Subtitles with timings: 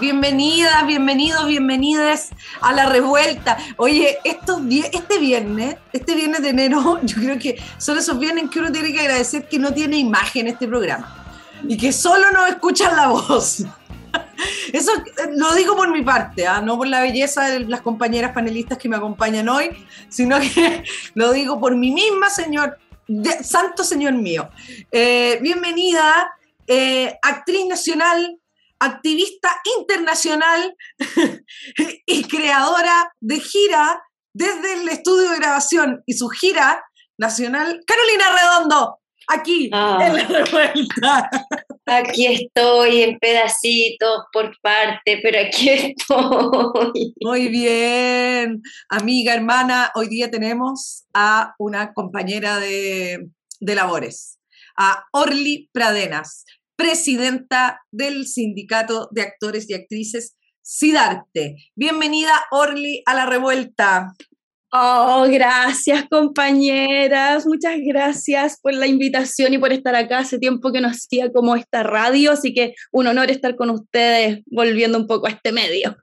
[0.00, 2.30] bienvenidas, bienvenidos, bienvenidas
[2.60, 3.58] a la revuelta.
[3.76, 4.60] Oye, estos,
[4.92, 8.92] este viernes, este viernes de enero, yo creo que son esos viernes que uno tiene
[8.92, 11.26] que agradecer que no tiene imagen este programa
[11.66, 13.64] y que solo nos escuchan la voz.
[14.72, 14.92] Eso
[15.32, 16.60] lo digo por mi parte, ¿ah?
[16.60, 19.70] no por la belleza de las compañeras panelistas que me acompañan hoy,
[20.08, 20.84] sino que
[21.14, 22.78] lo digo por mí misma, señor,
[23.42, 24.48] santo señor mío.
[24.92, 26.32] Eh, bienvenida
[26.66, 28.38] eh, actriz nacional,
[28.80, 30.74] activista internacional
[32.06, 34.02] y creadora de gira
[34.34, 36.84] desde el estudio de grabación y su gira
[37.18, 39.98] nacional, Carolina Redondo, aquí ah.
[40.00, 41.30] en la revuelta.
[41.86, 47.14] Aquí estoy en pedacitos por parte, pero aquí estoy.
[47.20, 53.28] Muy bien, amiga, hermana, hoy día tenemos a una compañera de,
[53.60, 54.38] de labores,
[54.76, 56.44] a Orly Pradenas
[56.78, 61.56] presidenta del Sindicato de Actores y Actrices SIDARTE.
[61.74, 64.12] Bienvenida, Orly, a la revuelta.
[64.70, 70.20] Oh, gracias compañeras, muchas gracias por la invitación y por estar acá.
[70.20, 74.42] Hace tiempo que no hacía como esta radio, así que un honor estar con ustedes
[74.46, 75.96] volviendo un poco a este medio.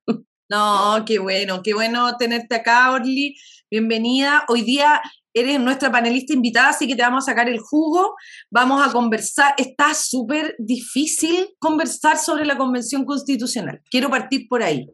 [0.47, 3.35] No, qué bueno, qué bueno tenerte acá, Orly.
[3.71, 4.45] Bienvenida.
[4.47, 5.01] Hoy día
[5.35, 8.15] eres nuestra panelista invitada, así que te vamos a sacar el jugo,
[8.49, 9.53] vamos a conversar.
[9.57, 13.81] Está súper difícil conversar sobre la Convención Constitucional.
[13.91, 14.87] Quiero partir por ahí.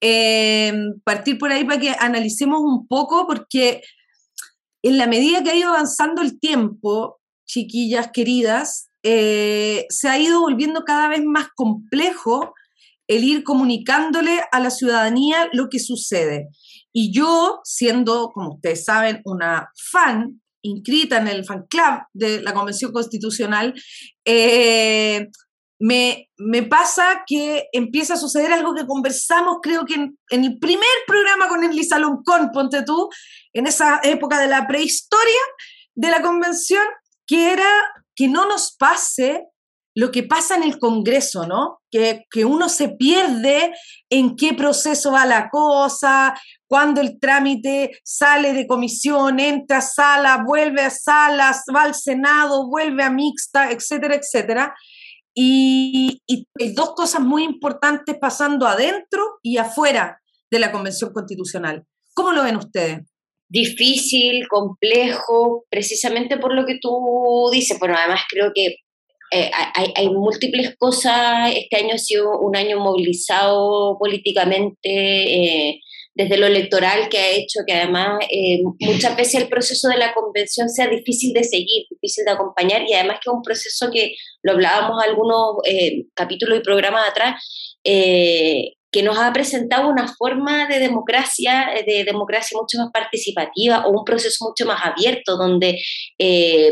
[0.00, 3.80] Eh, partir por ahí para que analicemos un poco, porque
[4.82, 10.40] en la medida que ha ido avanzando el tiempo, chiquillas queridas, eh, se ha ido
[10.40, 12.52] volviendo cada vez más complejo
[13.06, 16.48] el ir comunicándole a la ciudadanía lo que sucede.
[17.00, 22.52] Y yo, siendo, como ustedes saben, una fan inscrita en el fan club de la
[22.52, 23.72] Convención Constitucional,
[24.24, 25.28] eh,
[25.78, 26.28] me,
[26.68, 31.62] pasa que empieza a suceder algo que conversamos, creo que en, el primer programa con
[31.62, 33.08] el Lisa Loncón, ponte tú,
[33.52, 35.42] en esa época de la prehistoria
[35.94, 36.82] de la convención,
[37.28, 37.70] que era
[38.16, 39.44] que no nos pase
[39.98, 41.80] lo que pasa en el Congreso, ¿no?
[41.90, 43.74] Que, que, uno se pierde
[44.08, 50.44] en qué proceso va la cosa, cuando el trámite sale de comisión, entra a sala,
[50.46, 54.72] vuelve a salas, va al Senado, vuelve a mixta, etcétera, etcétera.
[55.34, 56.22] Y,
[56.60, 61.82] hay dos cosas muy importantes pasando adentro y afuera de la Convención Constitucional.
[62.14, 63.00] ¿Cómo lo ven ustedes?
[63.48, 67.80] Difícil, complejo, precisamente por lo que tú dices.
[67.80, 68.76] Bueno, además creo que
[69.30, 71.52] eh, hay, hay, múltiples cosas.
[71.54, 74.78] Este año ha sido un año movilizado políticamente.
[74.88, 75.80] Eh,
[76.18, 80.12] desde lo electoral que ha hecho que además eh, muchas veces el proceso de la
[80.12, 84.16] convención sea difícil de seguir, difícil de acompañar y además que es un proceso que
[84.42, 90.66] lo hablábamos algunos eh, capítulos y programas atrás, eh, que nos ha presentado una forma
[90.66, 95.78] de democracia, eh, de democracia mucho más participativa o un proceso mucho más abierto, donde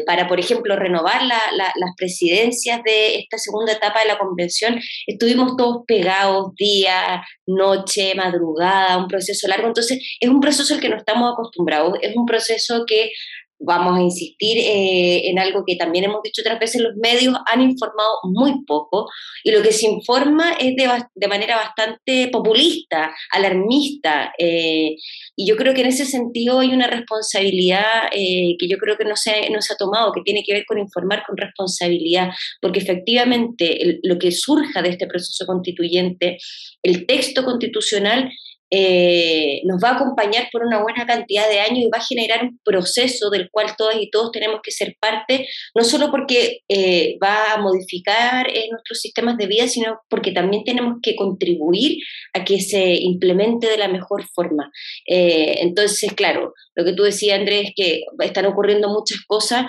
[0.07, 5.83] para, por ejemplo, renovar las presidencias de esta segunda etapa de la convención, estuvimos todos
[5.87, 9.67] pegados día, noche, madrugada, un proceso largo.
[9.67, 13.11] Entonces, es un proceso al que no estamos acostumbrados, es un proceso que
[13.59, 17.63] vamos a insistir eh, en algo que también hemos dicho otras veces, los medios han
[17.63, 19.09] informado muy poco
[19.43, 24.97] y lo que se informa es de, manera bastante populista, alarmista, eh,
[25.37, 29.05] y yo creo que en ese sentido hay una responsabilidad eh, que yo creo que
[29.05, 32.31] no se, no se ha tomado, que tiene que ver con informar con responsabilidad,
[32.61, 36.39] porque efectivamente lo que surja de este proceso constituyente,
[36.83, 38.31] el texto constitucional
[38.79, 42.45] eh, nos va a acompañar por una buena cantidad de años y va a generar
[42.45, 47.17] un proceso del cual todas y todos tenemos que ser parte, no solo porque eh,
[47.23, 52.03] va a modificar eh, nuestros sistemas de vida, sino porque también tenemos que contribuir
[52.35, 54.71] a que se implemente de la mejor forma.
[55.07, 59.65] entonces, claro, lo que tú decías, Andrés, es que están ocurriendo muchas cosas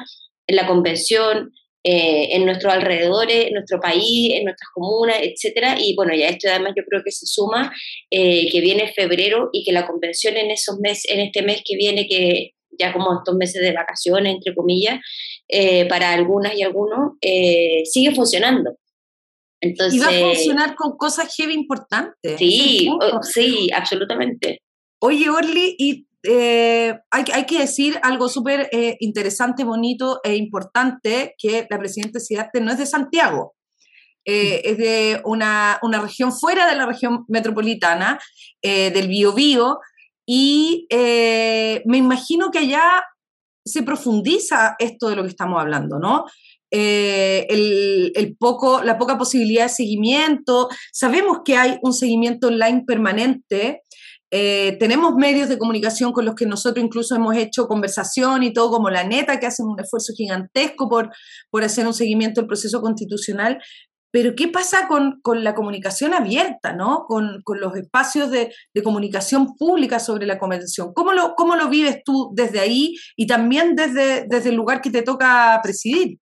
[0.48, 1.54] en la convención,
[1.90, 5.78] eh, en nuestros alrededores, en nuestro país, en nuestras comunas, etcétera.
[5.80, 7.74] Y bueno, ya esto además yo creo que se suma,
[8.12, 11.78] eh, que viene febrero y que la convención en esos meses, en este mes que
[11.78, 15.00] viene, que ya como estos meses de vacaciones, entre comillas,
[15.48, 18.76] eh, para algunas y algunos, sigue funcionando.
[19.62, 22.38] Entonces, y va a funcionar con cosas heavy importantes.
[22.38, 22.90] Sí,
[23.34, 24.60] sí, absolutamente.
[25.00, 31.34] Oye, Orly, y eh, hay, hay, que decir algo súper eh, interesante, bonito e importante,
[31.38, 33.56] que la presidenta Cidarte no es de Santiago,
[34.26, 38.20] eh, es de una, una, región fuera de la región metropolitana,
[38.62, 39.80] del Biobío,
[40.26, 43.04] y me imagino que allá
[43.64, 46.26] se profundiza esto de lo que estamos hablando, ¿no?
[46.70, 50.68] el, el, poco, la poca posibilidad de seguimiento.
[50.92, 53.84] Sabemos que hay un seguimiento online permanente
[54.30, 58.72] eh, tenemos medios de comunicación con los que nosotros incluso hemos hecho conversación y todo,
[58.72, 61.12] como la neta, que hacen un esfuerzo gigantesco por,
[61.50, 63.60] por hacer un seguimiento del proceso constitucional.
[64.12, 67.06] Pero ¿qué pasa con, con la comunicación abierta, ¿no?
[67.08, 70.94] con, con los espacios de, de, comunicación pública sobre la convención?
[70.94, 74.92] ¿Cómo lo, ¿Cómo lo vives tú desde ahí y también desde, desde el lugar que
[74.92, 76.20] te toca presidir?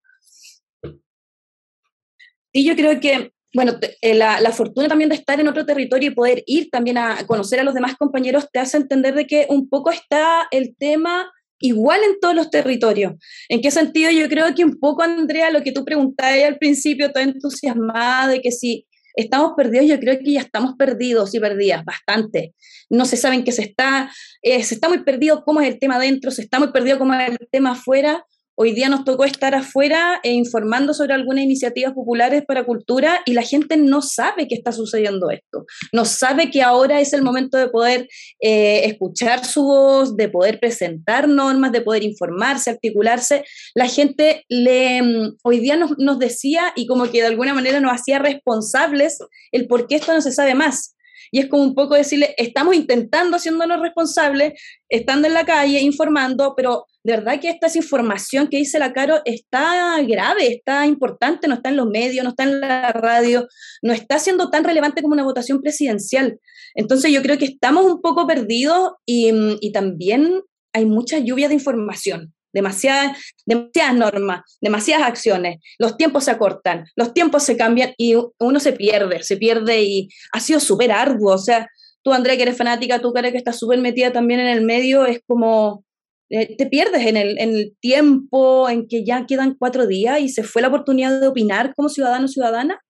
[2.52, 6.14] Y yo creo que bueno, eh, la, fortuna también de estar en otro territorio y
[6.14, 9.70] poder ir también a conocer a los demás compañeros te hace entender de que un
[9.70, 13.14] poco está el tema igual en todos los territorios.
[13.48, 14.12] ¿En qué sentido?
[14.12, 18.42] Yo creo que un poco, Andrea, lo que tú preguntabas al principio, toda entusiasmada de
[18.42, 18.86] que si
[19.16, 22.54] estamos perdidos, yo creo que ya estamos perdidos y perdidas, bastante.
[22.90, 24.12] No se saben que se está,
[24.42, 27.14] eh, se está muy perdido cómo es el tema adentro, se está muy perdido cómo
[27.14, 28.26] es el tema afuera,
[28.58, 33.34] Hoy día nos tocó estar afuera e informando sobre algunas iniciativas populares para cultura y
[33.34, 35.66] la gente no sabe que está sucediendo esto.
[35.92, 38.08] No sabe que ahora es el momento de poder
[38.40, 43.44] eh, escuchar su voz, de poder presentar normas, de poder informarse, articularse.
[43.74, 47.82] La gente le, mm, hoy día nos, nos decía y como que de alguna manera
[47.82, 49.20] nos hacía responsables
[49.52, 50.96] el por qué esto no se sabe más.
[51.30, 54.54] Y es como un poco decirle, estamos intentando haciéndonos responsables,
[54.88, 59.22] estando en la calle, informando, pero de verdad que esta información que dice la Caro
[59.26, 63.48] está grave, está importante, no está en los medios, no está en la radio,
[63.84, 66.40] no está siendo tan relevante como una votación presidencial.
[66.74, 69.32] Entonces yo creo que estamos un poco perdidos y,
[69.62, 70.42] y también
[70.74, 77.14] hay mucha lluvia de información demasiadas, demasiadas normas, demasiadas acciones, los tiempos se acortan, los
[77.14, 81.34] tiempos se cambian y uno se pierde, se pierde y ha sido súper arduo.
[81.34, 81.68] O sea,
[82.02, 85.06] tú, Andrea, que eres fanática, tú, cara, que estás súper metida también en el medio,
[85.06, 85.85] es como
[86.30, 90.30] eh, te pierdes en el, en el tiempo en que ya quedan cuatro días y
[90.30, 92.82] se fue la oportunidad de opinar como ciudadano o ciudadana.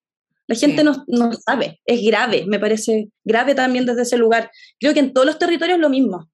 [0.48, 4.52] La gente no, no, sabe, es grave, me parece grave también desde ese lugar.
[4.80, 6.30] Creo que en todos los territorios lo mismo.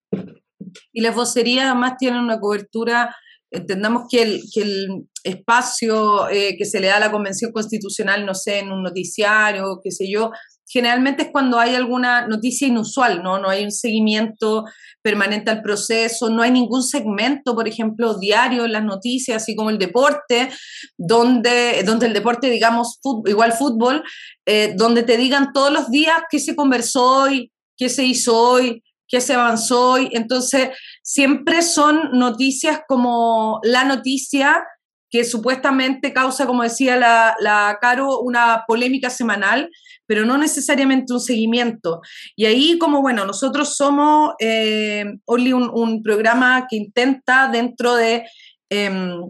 [0.92, 3.16] Y las vocerías además tienen una cobertura,
[3.50, 8.26] entendamos que el, que el espacio eh, que se le da a la Convención Constitucional,
[8.26, 10.32] no sé, en un noticiario, qué sé yo,
[10.72, 13.38] generalmente es cuando hay alguna noticia inusual, ¿no?
[13.40, 14.64] No hay un seguimiento
[15.02, 19.70] permanente al proceso, no hay ningún segmento, por ejemplo, diario en las noticias, así como
[19.70, 20.50] el deporte,
[20.98, 24.02] donde, donde el deporte, digamos, igual fútbol,
[24.46, 28.82] eh, donde te digan todos los días qué se conversó hoy, qué se hizo hoy,
[29.10, 30.10] qué se avanzó hoy.
[30.14, 30.70] Entonces,
[31.04, 34.64] siempre son noticias como la noticia
[35.12, 39.70] que supuestamente causa, como decía la, la Caro, una polémica semanal,
[40.08, 42.02] pero no necesariamente un seguimiento.
[42.36, 48.24] Y ahí, como bueno, nosotros somos eh, Only un, programa que intenta dentro de
[48.70, 49.22] em,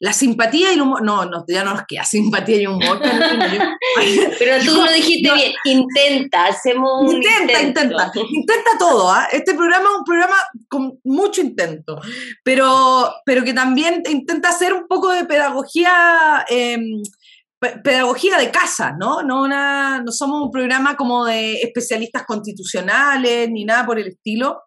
[0.00, 3.00] la simpatía y el humor, no, no, ya no nos queda simpatía y humor.
[4.38, 9.10] Pero, tú lo dijiste bien, intenta, hacemos un intenta, intenta, intenta todo.
[9.10, 9.28] ¿ah?
[9.30, 10.36] Este programa es un programa
[10.68, 12.00] con mucho intento,
[12.42, 16.44] pero, pero que también intenta hacer un poco de pedagogía.
[16.48, 17.02] Em,
[17.60, 19.22] pedagogía de casa, ¿no?
[19.22, 24.62] No, una, no somos un programa como de especialistas constitucionales ni nada por el estilo.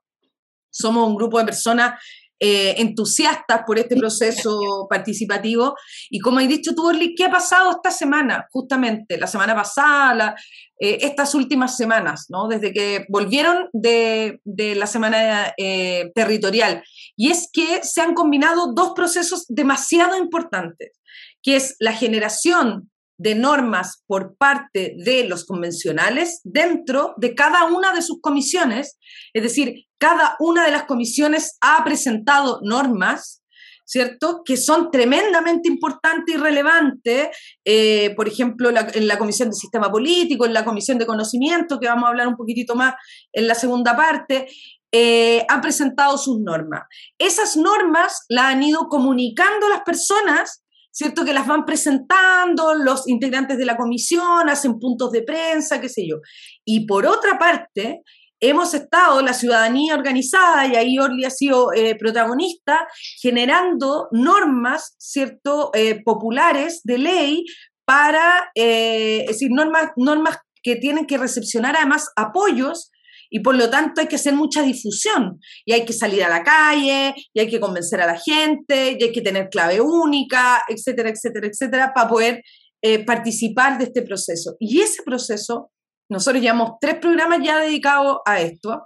[0.69, 1.99] Somos un grupo de personas
[2.45, 5.75] eh, entusiastas por este proceso participativo.
[6.09, 8.45] Y como he dicho tú, Orly, ¿qué ha pasado esta semana?
[8.51, 10.35] Justamente, la semana pasada,
[10.77, 12.49] eh, estas últimas semanas, ¿no?
[12.49, 16.83] Desde que volvieron de, de la semana eh, territorial.
[17.15, 20.99] Y es que se han combinado dos procesos demasiado importantes,
[21.41, 22.91] que es la generación
[23.23, 28.99] de normas por parte de los convencionales dentro de cada una de sus comisiones,
[29.33, 33.41] es decir, cada una de las comisiones ha presentado normas,
[33.85, 37.29] ¿cierto?, que son tremendamente importantes y relevantes,
[37.63, 41.87] eh, por ejemplo, en la Comisión de Sistema Político, en la Comisión de Conocimiento, que
[41.87, 42.95] vamos a hablar un poquitito más
[43.31, 44.47] en la segunda parte,
[44.91, 46.83] eh, han presentado sus normas.
[47.17, 50.62] Esas normas las han ido comunicando las personas
[50.93, 51.25] ¿cierto?
[51.25, 56.07] Que las van presentando los integrantes de la comisión, hacen puntos de prensa, qué sé
[56.07, 56.17] yo.
[56.63, 58.03] Y por otra parte,
[58.39, 62.87] hemos estado, la ciudadanía organizada, y ahí Orly ha sido eh, protagonista,
[63.19, 67.45] generando normas, ¿cierto?, eh, populares de ley
[67.85, 72.91] para, eh, es decir, normas, normas que tienen que recepcionar además apoyos
[73.35, 76.43] y por lo tanto hay que hacer mucha difusión y hay que salir a la
[76.43, 81.09] calle y hay que convencer a la gente y hay que tener clave única, etcétera,
[81.09, 82.43] etcétera, etcétera, para poder
[82.83, 84.55] eh, participar de este proceso.
[84.59, 85.71] Y ese proceso,
[86.09, 88.83] nosotros llevamos tres programas ya dedicados a esto,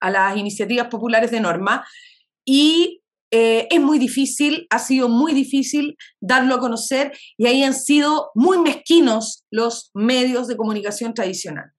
[0.00, 1.86] a las iniciativas populares de norma,
[2.46, 7.74] y eh, es muy difícil, ha sido muy difícil darlo a conocer y ahí han
[7.74, 11.72] sido muy mezquinos los medios de comunicación tradicional.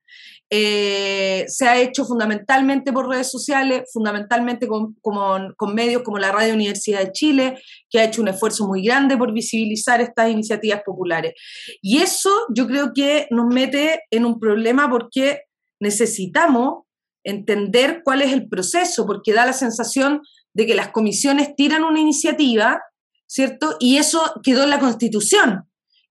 [0.55, 6.53] Eh, se ha hecho fundamentalmente por redes sociales, fundamentalmente con, con, medios como la Radio
[6.53, 11.33] Universidad de Chile, que ha hecho un esfuerzo muy grande por visibilizar estas iniciativas populares.
[11.81, 15.41] Y eso yo creo que nos mete en un problema porque
[15.79, 16.83] necesitamos
[17.23, 20.21] entender cuál es el proceso, porque da la sensación
[20.53, 22.79] de que las comisiones tiran una iniciativa,
[23.25, 23.75] ¿cierto?
[23.79, 25.63] Y eso quedó en la Constitución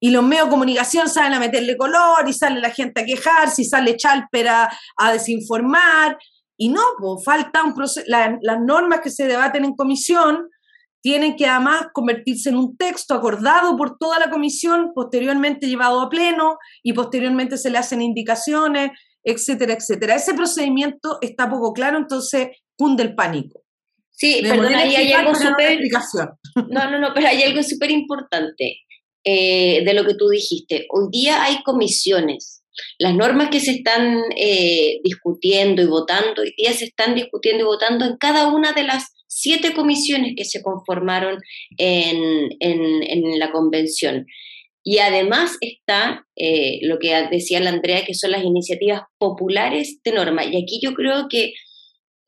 [0.05, 3.63] y los medios de comunicación salen a meterle color y sale la gente a quejarse
[3.63, 6.19] y sale Chalper a, desinformar.
[6.57, 10.49] Y no, pues falta un proceso, las normas que se debaten en comisión
[11.01, 16.09] tienen que además convertirse en un texto acordado por toda la comisión, posteriormente llevado a
[16.11, 18.91] pleno y posteriormente se le hacen indicaciones,
[19.23, 20.17] etcétera, etcétera.
[20.17, 23.63] Ese procedimiento está poco claro, entonces cunde el pánico.
[24.11, 25.79] Sí, perdón, ahí hay algo súper...
[26.71, 28.79] No, no, no, pero hay algo súper importante.
[29.25, 30.87] Eh, de lo que tú dijiste.
[30.91, 32.65] Hoy día hay comisiones.
[32.99, 37.67] Las normas que se están eh, discutiendo y votando, hoy día se están discutiendo y
[37.67, 41.39] votando en cada una de las siete comisiones que se conformaron
[41.79, 44.27] en, la convención.
[44.83, 50.13] Y además está eh, lo que decía la Andrea, que son las iniciativas populares de
[50.13, 50.45] norma.
[50.45, 51.53] Y aquí yo creo que,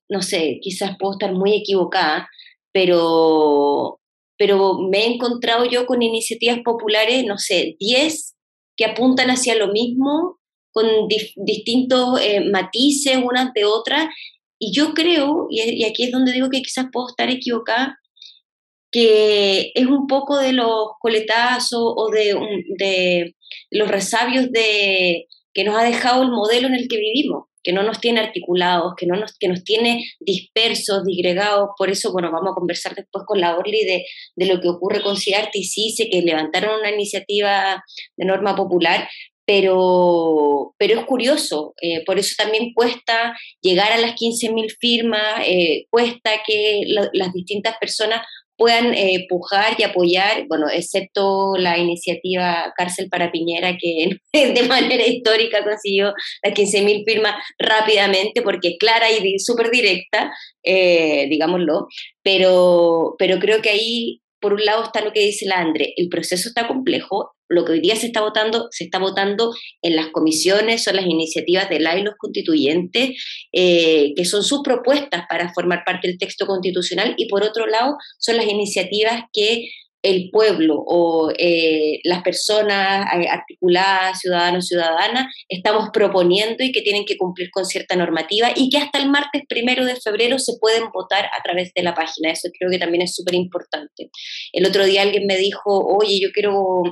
[0.08, 2.28] no sé, quizás puedo estar muy equivocada,
[2.72, 3.98] pero
[4.36, 8.34] pero me he encontrado yo con iniciativas populares, no sé, 10
[8.76, 10.38] que apuntan hacia lo mismo,
[10.72, 10.86] con
[11.36, 14.08] distintos eh, matices unas de otras,
[14.58, 17.98] y yo creo, y, aquí es donde digo que quizás puedo estar equivocada,
[18.90, 22.36] que es un poco de los coletazos o de,
[22.78, 23.36] de
[23.70, 27.82] los resabios de, que nos ha dejado el modelo en el que vivimos que no
[27.82, 31.70] nos tiene articulados, que, no nos, que nos tiene dispersos, disgregados.
[31.76, 34.04] Por eso, bueno, vamos a conversar después con la Orly de,
[34.36, 37.82] de lo que ocurre con CIARTE y CICE, que levantaron una iniciativa
[38.16, 39.08] de norma popular,
[39.46, 45.86] pero, pero es curioso, eh, por eso también cuesta llegar a las 15.000 firmas, eh,
[45.90, 48.22] cuesta que las distintas personas
[48.56, 55.06] puedan eh, pujar y apoyar, bueno, excepto la iniciativa Cárcel para Piñera, que de manera
[55.06, 60.32] histórica consiguió las 15.000 firmas rápidamente, porque es clara y súper directa,
[60.62, 61.88] eh, digámoslo,
[62.22, 66.10] pero, pero creo que ahí por un lado está lo que dice la Andre, el
[66.10, 70.08] proceso está complejo, lo que hoy día se está votando, se está votando en las
[70.08, 73.12] comisiones, son las iniciativas de la y los constituyentes,
[73.52, 77.96] eh, que son sus propuestas para formar parte del texto constitucional, y por otro lado
[78.18, 79.66] son las iniciativas que
[80.04, 87.06] el pueblo o eh, las personas eh, articuladas, ciudadanos, ciudadanas, estamos proponiendo y que tienen
[87.06, 90.90] que cumplir con cierta normativa y que hasta el martes primero de febrero se pueden
[90.92, 92.30] votar a través de la página.
[92.30, 94.10] Eso creo que también es súper importante.
[94.52, 96.82] El otro día alguien me dijo, oye, yo quiero,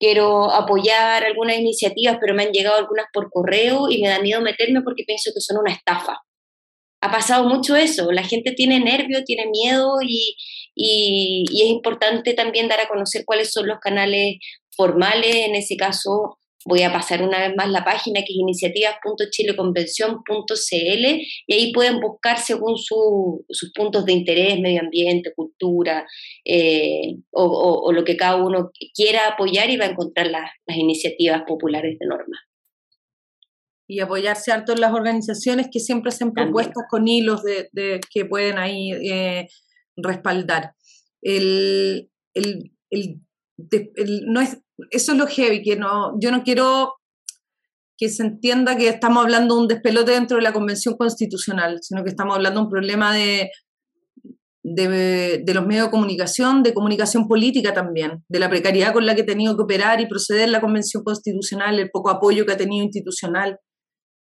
[0.00, 4.40] quiero apoyar algunas iniciativas, pero me han llegado algunas por correo y me da miedo
[4.40, 6.20] meterme porque pienso que son una estafa
[7.06, 10.36] ha pasado mucho eso, la gente tiene nervio, tiene miedo y,
[10.76, 14.36] y, es importante también dar a conocer cuáles son los canales
[14.76, 21.22] formales, en ese caso voy a pasar una vez más la página que es iniciativas.chileconvención.cl
[21.46, 26.04] y ahí pueden buscar según sus puntos de interés, medio ambiente, cultura
[26.44, 31.42] eh, o, lo que cada uno quiera apoyar y va a encontrar las, las iniciativas
[31.46, 32.36] populares de norma.
[33.88, 38.58] Y apoyarse harto en las organizaciones que siempre hacen propuestas con hilos de, que pueden
[38.58, 39.46] ahí eh,
[39.96, 40.74] respaldar.
[41.22, 42.10] El,
[44.26, 44.58] no es,
[44.90, 46.94] eso es lo heavy, que no, yo no quiero
[47.98, 52.04] que se entienda que estamos hablando de un despelote dentro de la Convención Constitucional, sino
[52.04, 53.50] que estamos hablando de un problema de,
[54.62, 59.14] de, de, los medios de comunicación, de comunicación política también, de la precariedad con la
[59.14, 62.56] que ha tenido que operar y proceder la Convención Constitucional, el poco apoyo que ha
[62.56, 63.58] tenido institucional.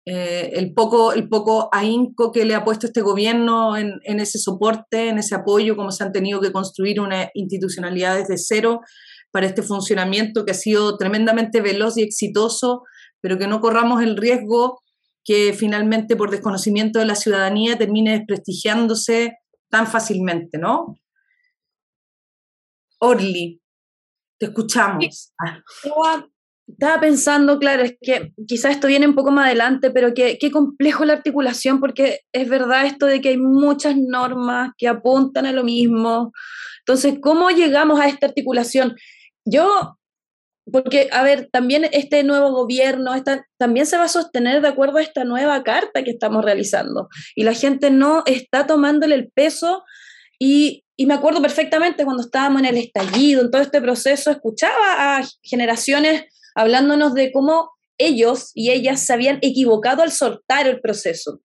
[0.05, 5.09] Eh, el, poco, el poco ahínco que le ha puesto este gobierno en, ese soporte,
[5.09, 8.81] en ese apoyo, como se han tenido que construir una institucionalidad desde cero
[9.31, 12.83] para este funcionamiento que ha sido tremendamente veloz y exitoso,
[13.21, 14.81] pero que no corramos el riesgo
[15.25, 19.39] que finalmente por desconocimiento de la ciudadanía termine desprestigiándose
[19.71, 20.97] tan fácilmente, ¿no?
[22.99, 23.61] Orly,
[24.39, 25.33] te escuchamos.
[26.73, 30.51] Estaba pensando, claro, es que quizás esto viene un poco más adelante, pero que, qué
[30.51, 35.53] complejo la articulación, porque es verdad esto de que hay muchas normas que apuntan a
[35.53, 36.33] lo mismo.
[36.81, 38.97] Entonces, ¿cómo llegamos a esta articulación?
[39.45, 39.97] Yo,
[40.71, 44.99] porque, a ver, también este nuevo gobierno esta, también se va a sostener de acuerdo
[44.99, 47.09] a esta nueva carta que estamos realizando.
[47.37, 49.85] Y la gente no está tomándole el peso
[50.39, 55.19] y, y me acuerdo perfectamente cuando estábamos en el estallido, en todo este proceso, escuchaba
[55.19, 56.25] a generaciones
[56.55, 61.41] hablándonos de cómo ellos y ellas se habían equivocado al soltar el proceso.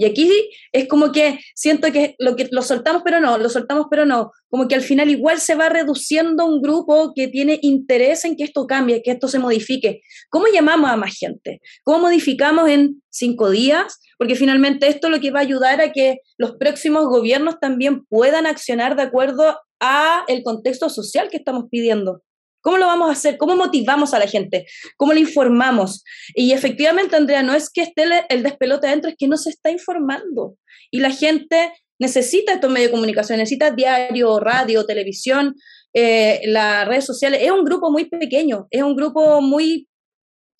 [0.00, 0.30] Y aquí
[0.70, 4.30] es como que siento que lo, que lo soltamos pero no, lo soltamos pero no,
[4.48, 8.44] como que al final igual se va reduciendo un grupo que tiene interés en que
[8.44, 10.02] esto cambie, que esto se modifique.
[10.30, 11.60] ¿Cómo llamamos a más gente?
[11.82, 13.98] ¿Cómo modificamos en cinco días?
[14.18, 18.04] Porque finalmente esto es lo que va a ayudar a que los próximos gobiernos también
[18.06, 22.22] puedan accionar de acuerdo a el contexto social que estamos pidiendo.
[22.60, 23.36] ¿Cómo lo vamos a hacer?
[23.38, 24.66] ¿Cómo motivamos a la gente?
[24.96, 26.04] ¿Cómo le informamos?
[26.34, 29.70] Y efectivamente, Andrea, no es que esté el despelote adentro, es que no se está
[29.70, 30.56] informando.
[30.90, 35.54] Y la gente necesita estos medios de comunicación, necesita diario, radio, televisión,
[35.94, 37.40] eh, las redes sociales.
[37.42, 39.88] Es un grupo muy pequeño, es un grupo muy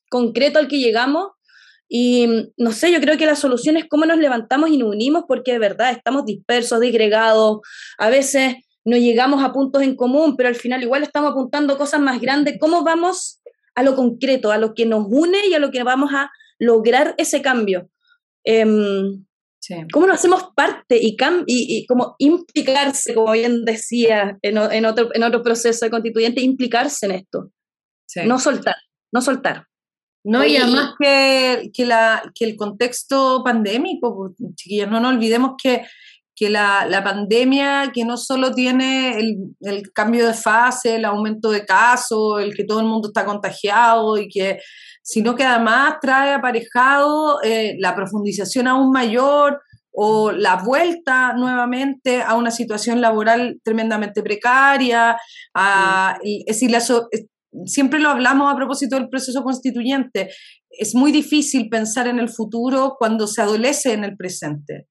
[0.08, 1.28] concreto al que llegamos.
[1.90, 5.24] Y no sé, yo creo que la solución es cómo nos levantamos y nos unimos,
[5.26, 7.60] porque de verdad estamos dispersos, disgregados,
[7.96, 8.56] a veces
[8.88, 12.56] no llegamos a puntos en común, pero al final igual estamos apuntando cosas más grandes.
[12.58, 13.42] ¿Cómo vamos
[13.74, 17.14] a lo concreto, a lo que nos une y a lo que vamos a lograr
[17.18, 17.90] ese cambio?
[18.44, 19.24] Em,
[19.92, 21.16] ¿Cómo nos hacemos parte y,
[21.46, 27.12] y, como implicarse, como bien decía en, otro, en otro proceso de constituyente, implicarse en
[27.12, 27.50] esto?
[28.24, 28.76] No soltar,
[29.12, 29.66] no soltar.
[30.24, 35.52] No, y además que, que, la, que el contexto pandémico, pues, chiquillos, no nos olvidemos
[35.62, 35.84] que
[36.38, 41.50] que la, la, pandemia, que no solo tiene el, el, cambio de fase, el aumento
[41.50, 44.58] de casos, el que todo el mundo está contagiado, y que,
[45.02, 52.36] sino que además trae aparejado eh, la profundización aún mayor o la vuelta nuevamente a
[52.36, 55.18] una situación laboral tremendamente precaria.
[55.54, 56.70] A, es decir,
[57.64, 60.30] siempre lo hablamos a propósito del proceso constituyente.
[60.70, 64.86] Es muy difícil pensar en el futuro cuando se adolece en el presente.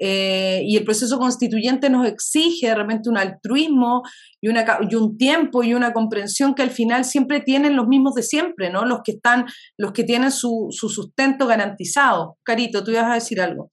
[0.00, 4.02] Eh, y el proceso constituyente nos exige realmente un altruismo
[4.40, 8.70] y, un tiempo y una comprensión que al final siempre tienen los mismos de siempre,
[8.70, 8.84] ¿no?
[8.84, 12.36] Los que están, los que tienen su, su sustento garantizado.
[12.44, 13.72] Carito, tú ibas a decir algo.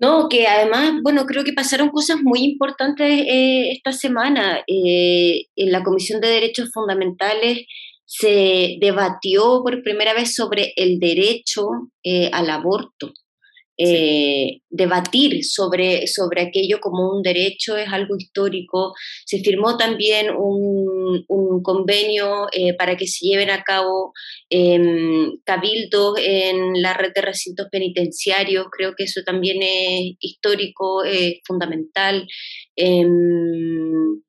[0.00, 4.60] No, que además, bueno, creo que pasaron cosas muy importantes eh, esta semana.
[4.66, 7.66] Eh, en la Comisión de Derechos Fundamentales
[8.06, 11.68] se debatió por primera vez sobre el derecho
[12.32, 13.12] al aborto.
[13.82, 18.92] Eh, debatir sobre, sobre aquello como un derecho es algo histórico.
[19.24, 24.12] Se firmó también un, un convenio eh, para que se lleven a cabo
[24.50, 28.66] em, cabildos en la red de recintos penitenciarios.
[28.70, 32.26] Creo que eso también es histórico, es fundamental.
[32.76, 34.20] Em,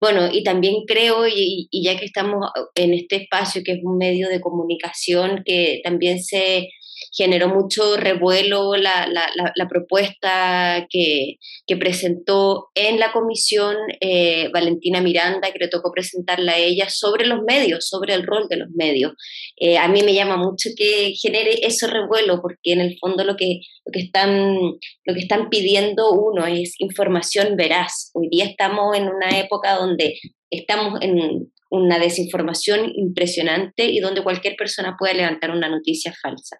[0.00, 3.98] bueno, y también creo, y, y, ya que estamos en este espacio que es un
[3.98, 6.68] medio de comunicación, que también se
[7.12, 15.52] generó mucho revuelo la, la, propuesta que, que, presentó en la comisión eh, Valentina Miranda,
[15.52, 19.12] que le tocó presentarla a ella, sobre los medios, sobre el rol de los medios.
[19.56, 23.36] Eh, a mí me llama mucho que genere ese revuelo, porque en el fondo lo
[23.36, 24.56] que, lo que, están,
[25.04, 28.10] lo que están pidiendo uno es información veraz.
[28.14, 30.18] Hoy día estamos en una época donde
[30.50, 36.58] estamos en una desinformación impresionante y donde cualquier persona puede levantar una noticia falsa.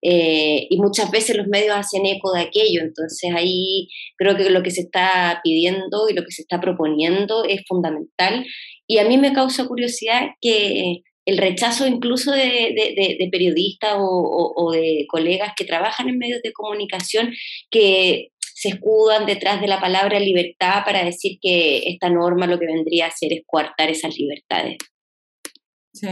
[0.00, 4.62] Eh, y muchas veces los medios hacen eco de aquello, entonces ahí creo que lo
[4.62, 8.46] que se está pidiendo y lo que se está proponiendo es fundamental.
[8.86, 12.74] Y a mí me causa curiosidad que el rechazo incluso de,
[13.18, 17.32] de, periodistas o, de colegas que trabajan en medios de comunicación
[17.70, 22.66] que se escudan detrás de la palabra libertad para decir que esta norma lo que
[22.66, 24.76] vendría a hacer es coartar esas libertades.
[25.92, 26.08] Sí.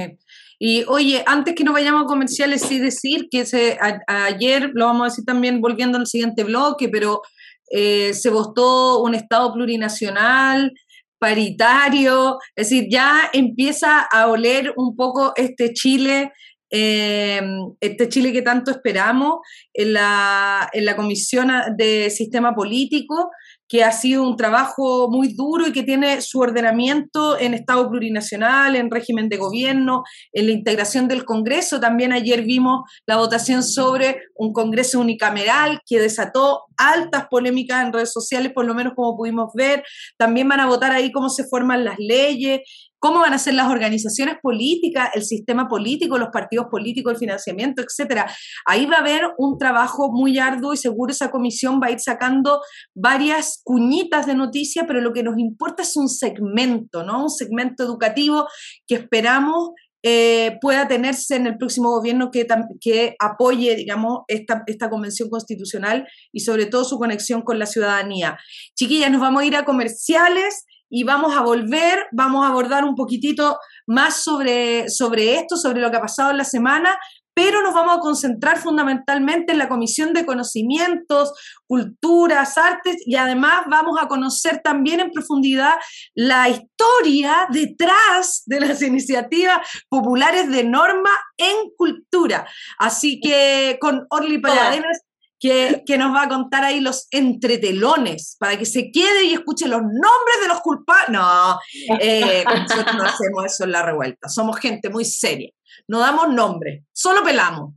[0.58, 5.02] Y oye, antes que nos vayamos a comerciales, sí decir que se, ayer, lo vamos
[5.02, 7.22] a decir también volviendo al siguiente bloque, pero
[7.70, 10.72] eh, se votó un Estado plurinacional,
[11.20, 16.32] paritario, es decir, ya empieza a oler un poco este Chile
[16.72, 17.42] eh,
[17.80, 19.40] este Chile que tanto esperamos
[19.74, 23.30] en la, en la Comisión de Sistema Político,
[23.70, 28.74] que ha sido un trabajo muy duro y que tiene su ordenamiento en Estado plurinacional,
[28.74, 30.02] en régimen de gobierno,
[30.32, 31.78] en la integración del Congreso.
[31.78, 38.12] También ayer vimos la votación sobre un Congreso unicameral que desató altas polémicas en redes
[38.12, 39.84] sociales, por lo menos como pudimos ver.
[40.18, 42.62] También van a votar ahí cómo se forman las leyes
[43.00, 47.82] cómo van a ser las organizaciones políticas, el sistema político, los partidos políticos, el financiamiento,
[47.82, 48.30] etcétera.
[48.66, 52.00] Ahí va a haber un trabajo muy arduo y seguro esa comisión va a ir
[52.00, 52.60] sacando
[52.94, 57.24] varias cuñitas de noticia, pero lo que nos importa es un segmento, ¿no?
[57.24, 58.46] Un segmento educativo
[58.86, 59.70] que esperamos
[60.02, 62.46] eh, pueda tenerse en el próximo gobierno que,
[62.80, 68.38] que apoye, digamos, esta, esta convención constitucional y sobre todo su conexión con la ciudadanía.
[68.74, 72.96] Chiquillas, nos vamos a ir a comerciales y vamos a volver, vamos a abordar un
[72.96, 76.98] poquitito más sobre, sobre esto, sobre lo que ha pasado en la semana,
[77.32, 81.32] pero nos vamos a concentrar fundamentalmente en la Comisión de Conocimientos,
[81.66, 85.74] Culturas, Artes y además vamos a conocer también en profundidad
[86.14, 92.46] la historia detrás de las iniciativas populares de norma en cultura.
[92.78, 95.00] Así que con Orly Palladenas
[95.40, 99.66] que, que, nos va a contar ahí los entretelones, para que se quede y escuche
[99.66, 101.10] los nombres de los culpables.
[101.10, 101.58] No,
[101.98, 105.50] eh, nosotros no hacemos eso en la revuelta, somos gente muy seria
[105.88, 107.74] no damos nombre, solo pelamos.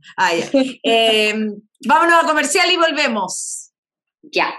[0.84, 1.34] eh,
[1.86, 3.72] vámonos a comercial y volvemos.
[4.22, 4.54] Ya.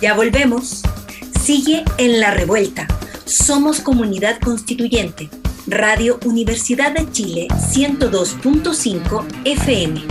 [0.00, 0.82] Ya volvemos.
[1.40, 2.86] Sigue en la revuelta.
[3.24, 5.28] Somos comunidad constituyente.
[5.70, 10.02] Radio Universidad de Chile 102.5 FM.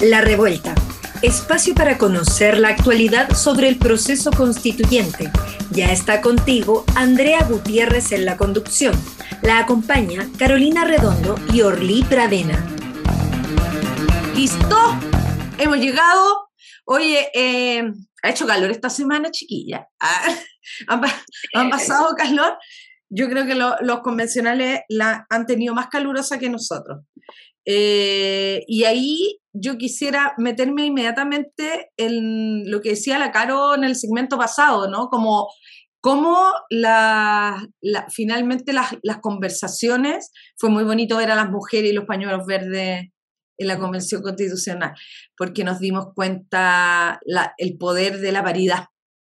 [0.00, 0.76] La Revuelta,
[1.22, 5.32] espacio para conocer la actualidad sobre el proceso constituyente.
[5.72, 8.94] Ya está contigo Andrea Gutiérrez en la conducción.
[9.42, 12.77] La acompaña Carolina Redondo y Orly Pradena.
[14.38, 14.76] ¿Listo?
[15.58, 16.50] Hemos llegado.
[16.84, 17.82] Oye, eh,
[18.22, 19.88] ha hecho calor esta semana, chiquilla.
[19.98, 20.32] Ah,
[21.54, 22.56] han, pasado calor.
[23.08, 27.00] Yo creo que los convencionales la han tenido más calurosa que nosotros.
[27.64, 33.96] Eh, y ahí yo quisiera meterme inmediatamente en lo que decía la Caro en el
[33.96, 35.08] segmento pasado, ¿no?
[35.08, 35.48] Como
[36.00, 37.66] cómo la,
[38.10, 43.08] finalmente las, conversaciones, fue muy bonito ver a las mujeres y los pañuelos verdes
[43.58, 44.94] en la Convención Constitucional,
[45.36, 47.20] porque nos dimos cuenta
[47.58, 48.86] el poder de la paridad.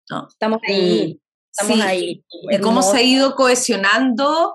[0.09, 0.29] ¿no?
[0.29, 1.21] Estamos ahí,
[1.53, 2.25] estamos ahí.
[2.51, 4.55] Y cómo se ha ido cohesionando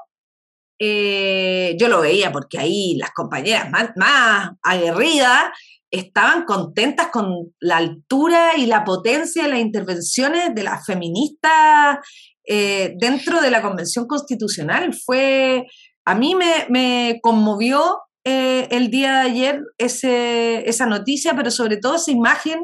[0.77, 5.45] eh, yo lo veía porque ahí las compañeras más, más aguerridas
[5.89, 11.99] estaban contentas con la altura y la potencia de las intervenciones de las feministas
[12.45, 14.93] eh, dentro de la Convención Constitucional.
[14.93, 15.65] Fue,
[16.03, 22.11] a mí me, conmovió eh, el día de ayer esa noticia, pero sobre todo esa
[22.11, 22.59] imagen,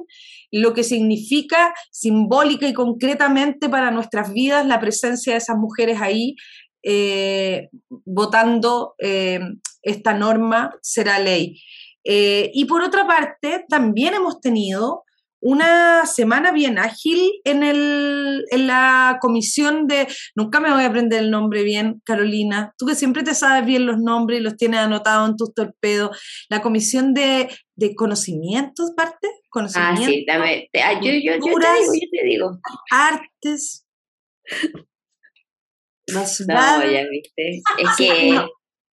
[0.52, 6.36] lo que significa simbólica y concretamente para nuestras vidas la presencia de esas mujeres ahí
[6.84, 9.40] eh, votando eh,
[9.84, 11.62] esta norma será ley.
[12.04, 15.04] Y por otra parte, también hemos tenido
[15.42, 21.24] una semana bien ágil en, el, en la comisión de, nunca me voy a aprender
[21.24, 24.80] el nombre bien, Carolina, tú que siempre te sabes bien los nombres y los tienes
[24.80, 26.18] anotados en tus torpedos,
[26.50, 31.74] la comisión de, de conocimientos, parte, conocimientos, ah, sí, dame, ah, yo, yo, yo, te
[31.80, 32.60] digo, yo te digo.
[32.92, 33.86] Artes,
[36.48, 37.62] no, ya viste.
[37.78, 38.40] Es que.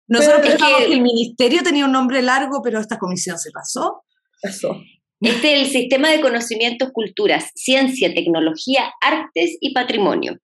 [0.09, 4.05] Nosotros pensamos que, el ministerio tenía un nombre largo, pero esta comisión se pasó.
[4.41, 4.81] Pasó.
[5.21, 10.39] Este es el sistema de conocimientos, culturas, ciencia, tecnología, artes y patrimonio.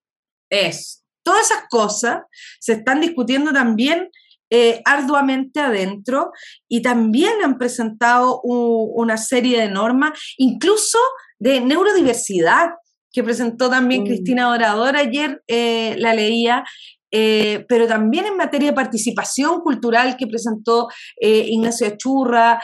[0.50, 1.04] Es.
[1.24, 2.22] Todas esas cosas
[2.58, 4.10] se están discutiendo también
[4.50, 6.32] eh, arduamente adentro
[6.68, 10.98] y también han presentado una serie de normas, incluso
[11.38, 12.70] de neurodiversidad
[13.12, 14.06] que presentó también mm.
[14.06, 16.64] Cristina Dorador ayer, eh, la leía,
[17.12, 20.88] eh, pero también en materia de participación cultural que presentó
[21.20, 22.60] eh, Ignacio Achurra,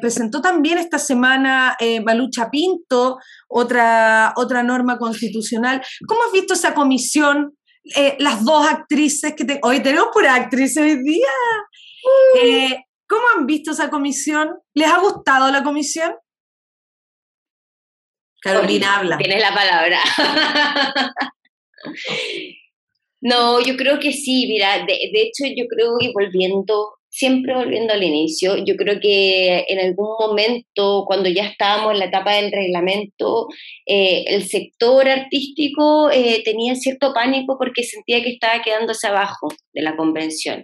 [0.00, 3.18] presentó también esta semana Malucha Pinto,
[3.48, 5.82] otra, otra norma constitucional.
[6.06, 7.56] ¿Cómo has visto esa comisión?
[8.18, 11.28] las dos actrices que hoy tenemos por actriz hoy día.
[13.06, 14.54] ¿Cómo han visto esa comisión?
[14.72, 16.14] ¿Les ha gustado la comisión?
[18.40, 19.16] Carolina habla.
[19.16, 20.00] Tienes la palabra.
[23.24, 28.02] no, yo creo que sí, mira, de, hecho yo creo que volviendo, siempre volviendo al
[28.02, 33.48] inicio, yo creo que en algún momento, cuando ya estábamos en la etapa del reglamento,
[33.86, 39.80] eh, el sector artístico eh, tenía cierto pánico porque sentía que estaba quedándose abajo de
[39.80, 40.62] la convención.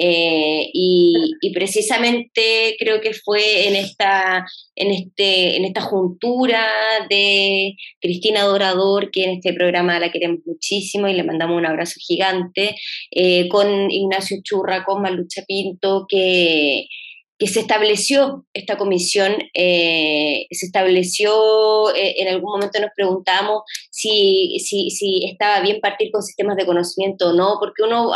[0.00, 6.64] Eh, y, precisamente creo que fue en esta, en, este, en esta juntura
[7.10, 11.94] de Cristina Dorador, que en este programa la queremos muchísimo y le mandamos un abrazo
[11.98, 12.76] gigante,
[13.10, 16.86] eh, con Ignacio Churra, con Malucha Pinto, que
[17.38, 24.58] que se estableció esta comisión, eh, se estableció, eh, en algún momento nos preguntamos si,
[24.58, 28.10] si, si, estaba bien partir con sistemas de conocimiento o no, porque uno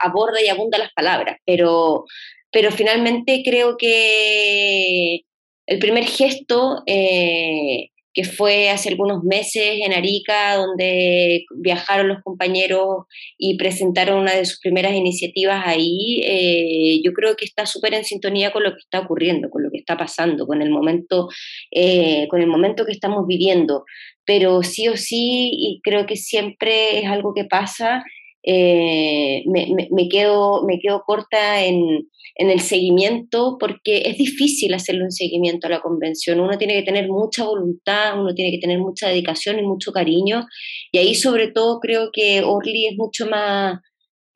[0.00, 2.04] aborda y abunda las palabras, pero,
[2.52, 5.22] pero finalmente creo que
[5.66, 13.06] el primer gesto eh, que fue hace algunos meses en Arica, donde viajaron los compañeros
[13.38, 18.04] y presentaron una de sus primeras iniciativas ahí, eh, yo creo que está súper en
[18.04, 21.28] sintonía con lo que está ocurriendo, con lo que está pasando, con el momento,
[21.70, 23.84] eh, con el momento que estamos viviendo.
[24.24, 28.04] Pero sí o sí, y creo que siempre es algo que pasa,
[28.44, 35.66] eh, me, quedo, me quedo corta en, el seguimiento porque es difícil hacerle un seguimiento
[35.66, 36.40] a la convención.
[36.40, 40.46] Uno tiene que tener mucha voluntad, uno tiene que tener mucha dedicación y mucho cariño.
[40.90, 43.78] Y ahí sobre todo creo que Orly es mucho más,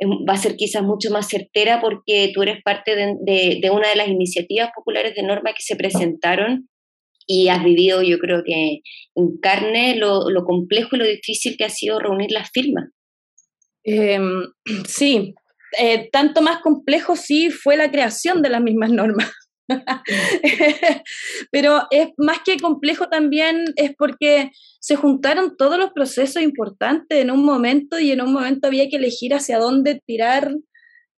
[0.03, 4.09] va a ser quizás mucho más certera porque tú eres parte de, una de las
[4.09, 6.69] iniciativas populares de norma que se presentaron
[7.27, 8.83] y has vivido, yo creo que
[9.16, 12.90] en carne, lo, lo complejo y lo difícil que ha sido reunir las firmas.
[13.87, 14.42] Em,
[14.87, 15.35] sí,
[15.79, 19.33] eh, tanto más complejo sí fue la creación de las mismas normas.
[21.51, 27.31] Pero es más que complejo también es porque se juntaron todos los procesos importantes en
[27.31, 30.55] un momento y en un momento había que elegir hacia dónde tirar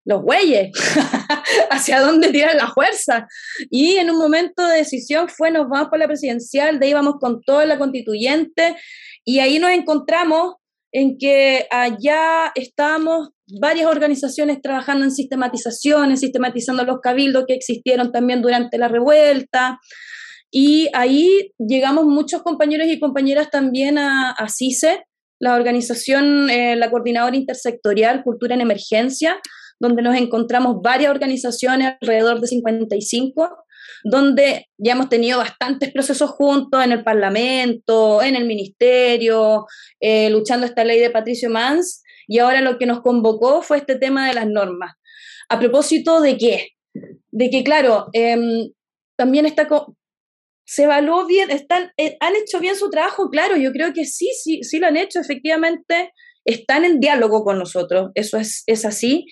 [0.07, 0.71] los bueyes,
[1.71, 3.29] hacia dónde tirar la fuerza.
[3.71, 7.17] Y en un momento de decisión fue nos vamos por la presidencial, de ahí vamos
[7.21, 8.77] con toda la constituyente
[9.25, 10.55] y ahí nos encontramos
[10.93, 18.43] en que allá estábamos varias organizaciones trabajando en sistematizaciones, sistematizando los cabildos que existieron también
[18.43, 19.79] durante la revuelta.
[20.51, 25.05] Y ahí llegamos muchos compañeros y compañeras también a, CICE,
[25.39, 29.39] la organización, eh, la coordinadora intersectorial Cultura en Emergencia,
[29.79, 33.57] donde nos encontramos varias organizaciones, alrededor de 55,
[34.05, 39.67] donde ya hemos tenido bastantes procesos juntos en el Parlamento, en el Ministerio,
[40.01, 43.97] eh, luchando esta ley de Patricio Mans, y ahora lo que nos convocó fue este
[43.97, 44.95] tema de las normas.
[45.49, 46.69] ¿A propósito de qué?
[47.31, 48.71] De que, claro, em,
[49.17, 49.67] también está
[50.65, 54.31] se evaluó bien, están, eh, han hecho bien su trabajo, claro, yo creo que sí,
[54.39, 56.13] sí, sí lo han hecho, efectivamente,
[56.45, 59.25] están en diálogo con nosotros, eso es, es así.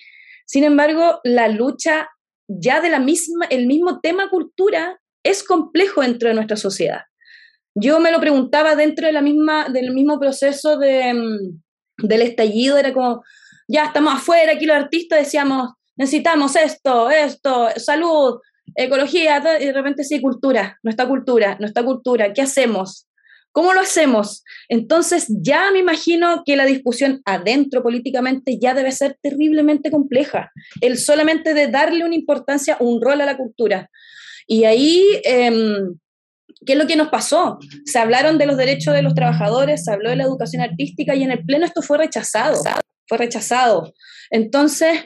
[0.47, 2.09] Sin embargo, la lucha
[2.47, 7.01] ya de la misma, el mismo tema cultura es complejo dentro de nuestra sociedad.
[7.75, 12.77] Yo me lo preguntaba dentro de la misma, del mismo proceso de, mm, del estallido,
[12.77, 13.23] era como,
[13.67, 18.39] ya estamos afuera, aquí los artistas decíamos, necesitamos esto, esto, salud,
[18.75, 23.06] ecología, y de repente sí, cultura, nuestra cultura, nuestra cultura, ¿qué hacemos?
[23.51, 24.43] ¿Cómo lo hacemos?
[24.69, 30.51] Entonces ya me imagino que la discusión adentro políticamente ya debe ser terriblemente compleja.
[30.81, 33.89] El solamente de darle una importancia, un rol a la cultura.
[34.45, 35.97] Y ahí, em,
[36.65, 37.57] ¿qué es lo que nos pasó?
[37.85, 41.23] Se hablaron de los derechos de los trabajadores, se habló de la educación artística y
[41.23, 42.61] en el Pleno esto fue rechazado,
[43.07, 43.93] fue rechazado.
[44.29, 44.99] Entonces,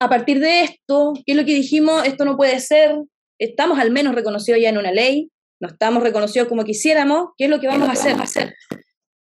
[0.00, 2.04] a partir de esto, ¿qué es lo que dijimos?
[2.04, 2.96] Esto no puede ser,
[3.38, 7.50] estamos al menos reconocidos ya en una ley, no estamos reconocidos como quisiéramos, ¿qué es
[7.50, 8.20] lo que vamos a hacer?
[8.20, 8.54] hacer?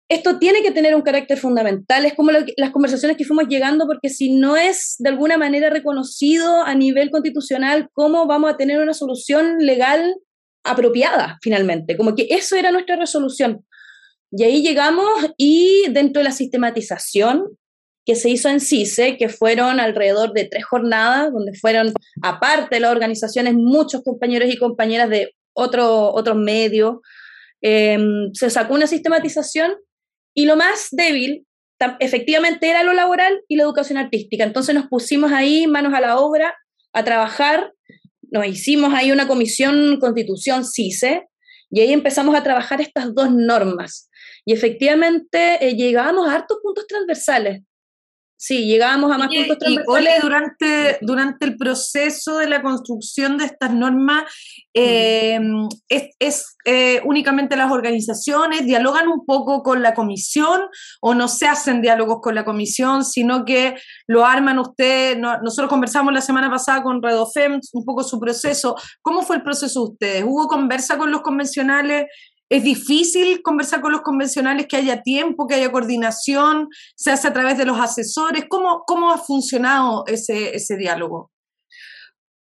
[0.08, 4.08] Esto tiene que tener un carácter fundamental, es como las conversaciones que fuimos llegando, porque
[4.08, 8.92] si no es de alguna manera reconocido a nivel constitucional, ¿cómo vamos a tener una
[8.92, 10.16] solución legal
[10.64, 11.96] apropiada finalmente?
[11.96, 13.64] Como que eso era nuestra resolución.
[14.32, 17.44] Y ahí llegamos y dentro de la sistematización
[18.04, 22.80] que se hizo en CICE, que fueron alrededor de tres jornadas, donde fueron, aparte de
[22.80, 26.96] las organizaciones, muchos compañeros y compañeras de otro, otros medios.
[27.60, 29.74] Em, se sacó una sistematización
[30.34, 31.46] y lo más débil
[31.98, 34.44] efectivamente era lo laboral y la educación artística.
[34.44, 36.54] Entonces nos pusimos ahí manos a la obra
[36.92, 37.72] a trabajar,
[38.30, 41.26] nos hicimos ahí una comisión constitución CICE
[41.70, 44.10] y ahí empezamos a trabajar estas dos normas.
[44.44, 47.62] Y efectivamente eh, a hartos puntos transversales.
[48.42, 50.14] Sí, llegábamos a más puntos transversales.
[50.16, 54.24] Y durante, durante el proceso de la construcción de estas normas,
[54.72, 60.58] em, ¿es, eh, únicamente las organizaciones dialogan un poco con la comisión
[61.02, 63.74] o no se hacen diálogos con la comisión, sino que
[64.06, 65.18] lo arman ustedes?
[65.18, 68.74] nosotros conversamos la semana pasada con Redofem un poco su proceso.
[69.02, 70.24] ¿Cómo fue el proceso de ustedes?
[70.26, 72.06] ¿Hubo conversa con los convencionales?
[72.50, 76.68] ¿Es difícil conversar con los convencionales, que haya tiempo, que haya coordinación?
[76.96, 78.46] ¿Se hace a través de los asesores?
[78.48, 81.30] ¿Cómo, cómo ha funcionado ese, ese diálogo?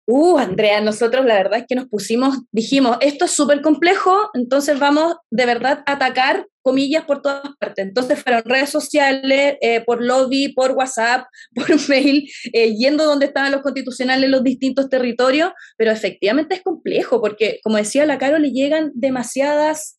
[0.08, 4.78] Uh, Andrea, nosotros la verdad es que nos pusimos, dijimos, esto es súper complejo, entonces
[4.78, 7.86] vamos de verdad a atacar comillas por todas partes.
[7.86, 13.50] Entonces fueron redes sociales, eh, por lobby, por WhatsApp, por mail, eh, yendo donde estaban
[13.50, 18.38] los constitucionales en los distintos territorios, pero efectivamente es complejo porque, como decía la Caro,
[18.38, 19.95] le llegan demasiadas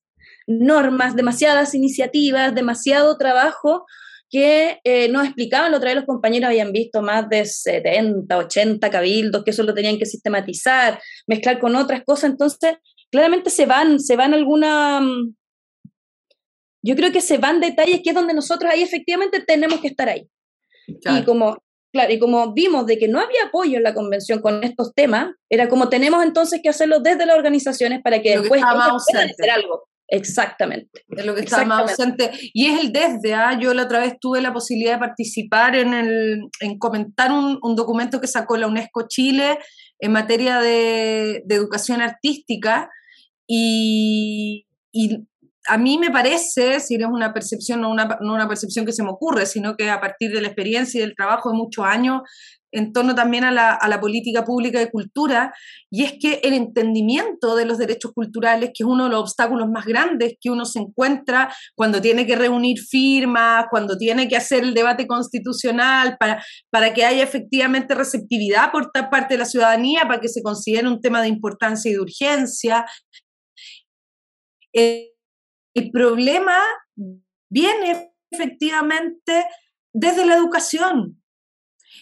[0.48, 3.86] normas, demasiadas iniciativas, demasiado trabajo
[4.30, 8.90] que eh, nos explicaban, la otra vez los compañeros habían visto más de 70, 80
[8.90, 12.76] cabildos, que eso lo tenían que sistematizar, mezclar con otras cosas, entonces
[13.10, 15.34] claramente se van, se van alguna, mm,
[16.82, 20.10] yo creo que se van detalles que es donde nosotros ahí efectivamente tenemos que estar
[20.10, 20.28] ahí.
[20.88, 21.58] Y como
[21.92, 25.34] Claro, y como vimos de que no había apoyo en la convención con estos temas,
[25.50, 29.88] era como tenemos entonces que hacerlo desde las organizaciones para que después puedan hacer algo.
[30.10, 31.04] Exactamente.
[31.10, 32.32] Es lo que está más ausente.
[32.54, 33.60] Y es el desde, ¿ah?
[33.60, 37.76] yo la otra vez tuve la posibilidad de participar en, el, en comentar un, un
[37.76, 39.60] documento que sacó la UNESCO Chile
[40.00, 42.90] en materia de, de educación artística
[43.48, 45.28] y, y,
[45.70, 48.94] a mí me parece, si no es una percepción, no una, no una percepción que
[48.94, 51.84] se me ocurre, sino que a partir de la experiencia y del trabajo de muchos
[51.86, 52.22] años
[52.80, 55.54] en torno también a la, a la, política pública de cultura,
[55.90, 59.68] y es que el entendimiento de los derechos culturales, que es uno de los obstáculos
[59.70, 64.64] más grandes que uno se encuentra cuando tiene que reunir firmas, cuando tiene que hacer
[64.64, 70.20] el debate constitucional, para, para que haya efectivamente receptividad por parte de la ciudadanía, para
[70.20, 72.86] que se considere un tema de importancia y de urgencia.
[74.74, 75.14] Eh,
[75.74, 76.58] el problema
[77.50, 79.46] viene efectivamente
[79.94, 81.22] desde la educación.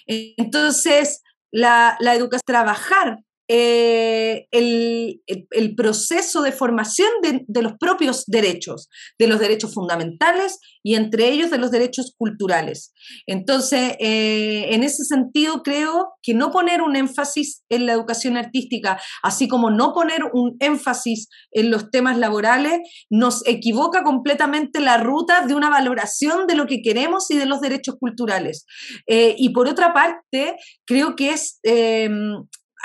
[0.05, 9.27] Entonces, la, la educación, trabajar eh, el, proceso de formación de, los propios derechos, de
[9.27, 12.93] los derechos fundamentales y entre ellos de los derechos culturales.
[13.27, 18.99] Entonces, eh, en ese sentido, creo que no poner un énfasis en la educación artística,
[19.21, 22.79] así como no poner un énfasis en los temas laborales,
[23.10, 27.62] nos equivoca completamente la ruta de una valoración de lo que queremos y de los
[27.62, 28.65] derechos culturales.
[29.08, 30.55] Eh, y por otra parte,
[30.86, 31.60] creo que es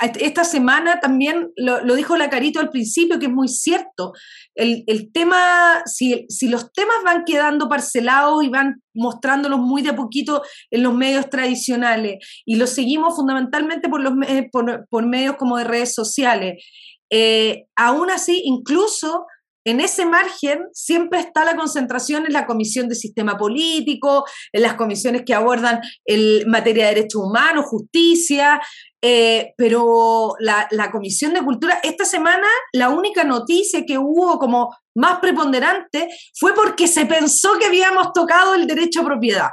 [0.01, 4.13] esta semana también lo, dijo la Carito al principio, que es muy cierto.
[4.55, 9.95] El, tema, si, si, los temas van quedando parcelados y van mostrándolos muy de a
[9.95, 14.13] poquito en los medios tradicionales y los seguimos fundamentalmente por, los,
[14.51, 16.63] por, por medios como de redes sociales,
[17.11, 19.25] eh, aún así, incluso
[19.65, 24.73] en ese margen siempre está la concentración en la Comisión de Sistema Político, en las
[24.73, 28.61] comisiones que abordan el materia de derechos humanos, justicia,
[29.01, 34.75] eh, pero la, la, Comisión de Cultura, esta semana la única noticia que hubo como
[34.95, 39.49] más preponderante fue porque se pensó que habíamos tocado el derecho a propiedad.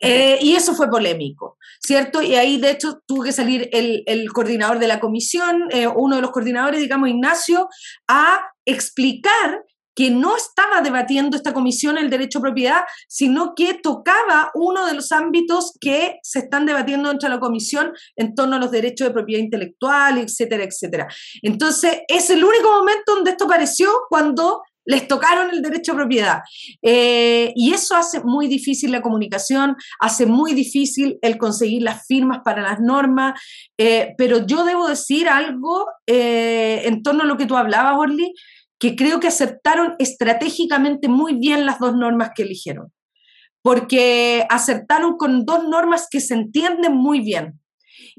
[0.00, 2.22] Eh, y eso fue polémico, ¿cierto?
[2.22, 6.22] Y ahí, de hecho, tuvo que salir el, coordinador de la comisión, eh, uno de
[6.22, 7.68] los coordinadores, digamos, Ignacio,
[8.06, 9.64] a explicar
[9.98, 14.94] que no estaba debatiendo esta comisión el derecho a propiedad, sino que tocaba uno de
[14.94, 19.08] los ámbitos que se están debatiendo dentro de la comisión en torno a los derechos
[19.08, 21.08] de propiedad intelectual, etcétera, etcétera.
[21.42, 26.40] Entonces, es el único momento donde esto apareció cuando les tocaron el derecho a propiedad.
[26.80, 32.38] Eh, y eso hace muy difícil la comunicación, hace muy difícil el conseguir las firmas
[32.42, 33.38] para las normas,
[33.76, 38.32] eh, pero yo debo decir algo eh, en torno a lo que tú hablabas, Orly,
[38.78, 42.90] que creo que aceptaron estratégicamente muy bien las dos normas que eligieron,
[43.60, 47.60] porque aceptaron con dos normas que se entienden muy bien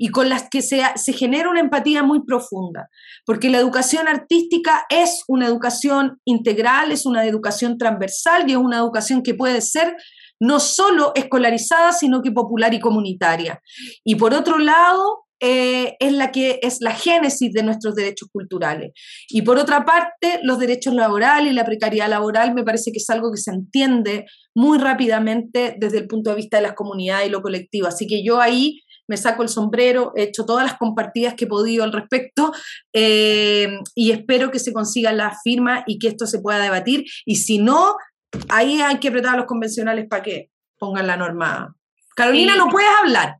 [0.01, 2.87] y con las que se, se genera una empatía muy profunda,
[3.25, 8.77] porque la educación artística es una educación integral, es una educación transversal y es una
[8.77, 9.97] educación que puede ser
[10.39, 13.61] no solo escolarizada, sino que popular y comunitaria.
[14.05, 18.91] Y por otro lado, eh, es la que es la génesis de nuestros derechos culturales.
[19.27, 23.09] Y por otra parte, los derechos laborales y la precariedad laboral me parece que es
[23.09, 27.31] algo que se entiende muy rápidamente desde el punto de vista de las comunidades y
[27.31, 27.87] lo colectivo.
[27.87, 31.47] Así que yo ahí me saco el sombrero, he hecho todas las compartidas que he
[31.47, 32.51] podido al respecto
[32.93, 37.05] eh, y espero que se consiga la firma y que esto se pueda debatir.
[37.25, 37.95] Y si no,
[38.47, 41.75] ahí hay que apretar a los convencionales para que pongan la norma.
[42.15, 43.37] Carolina, no puedes hablar.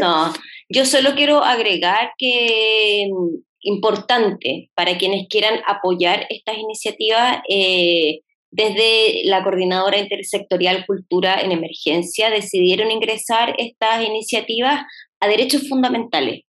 [0.00, 0.32] No,
[0.68, 8.20] yo solo quiero agregar que mm, importante para quienes quieran apoyar estas iniciativas, eh,
[8.52, 14.82] desde la Coordinadora Intersectorial Cultura en Emergencia decidieron ingresar estas iniciativas
[15.22, 16.42] a derechos fundamentales,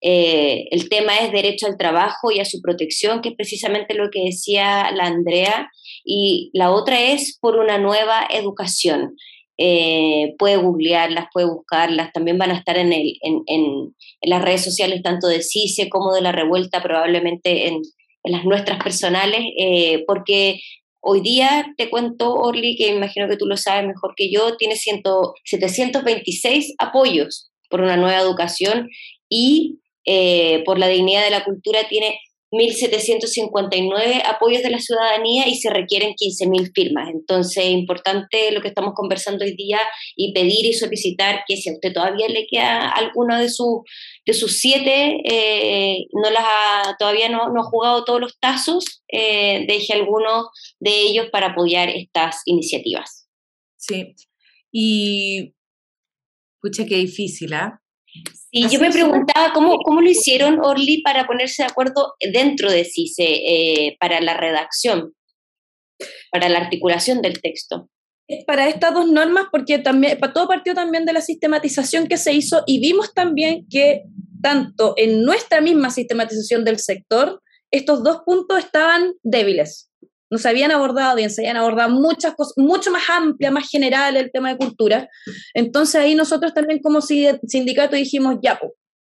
[0.00, 4.10] eh, el tema es derecho al trabajo y a su protección, que es precisamente lo
[4.10, 5.70] que decía la Andrea,
[6.04, 9.16] y la otra es por una nueva educación.
[9.58, 15.02] Eh, puede googlearlas, puede buscarlas, también van a estar en, el, en, las redes sociales
[15.02, 17.80] tanto de CICE como de la revuelta, probablemente en,
[18.24, 20.60] las nuestras personales, eh, porque
[21.00, 24.74] hoy día te cuento, Orly, que imagino que tú lo sabes mejor que yo, tiene
[24.74, 28.88] 726 apoyos por una nueva educación
[29.28, 32.20] y eh, por la dignidad de la cultura tiene
[32.52, 37.10] 1.759 apoyos de la ciudadanía y se requieren 15.000 firmas.
[37.10, 39.80] Entonces, es importante lo que estamos conversando hoy día
[40.14, 43.82] y pedir y solicitar que si a usted todavía le queda alguno de, su,
[44.24, 46.44] de sus siete, eh, no las
[46.98, 50.48] todavía no, no, ha jugado todos los tazos, eh, deje alguno
[50.78, 53.28] de ellos para apoyar estas iniciativas.
[53.76, 54.14] Sí,
[54.70, 55.54] y
[56.54, 57.80] escucha qué difícil, ¿ah?
[58.50, 62.84] Y yo me preguntaba cómo, cómo lo hicieron, Orly, para ponerse de acuerdo dentro de
[62.84, 65.14] CICE eh, para la redacción,
[66.30, 67.90] para la articulación del texto.
[68.46, 72.32] Para estas dos normas, porque también, para todo partió también de la sistematización que se
[72.32, 74.04] hizo y vimos también que
[74.42, 79.90] tanto en nuestra misma sistematización del sector, estos dos puntos estaban débiles
[80.30, 84.16] no se habían abordado bien, se habían abordado muchas cosas, mucho más amplia, más general
[84.16, 85.08] el tema de cultura.
[85.54, 88.58] Entonces ahí nosotros también como sindicato dijimos, ya,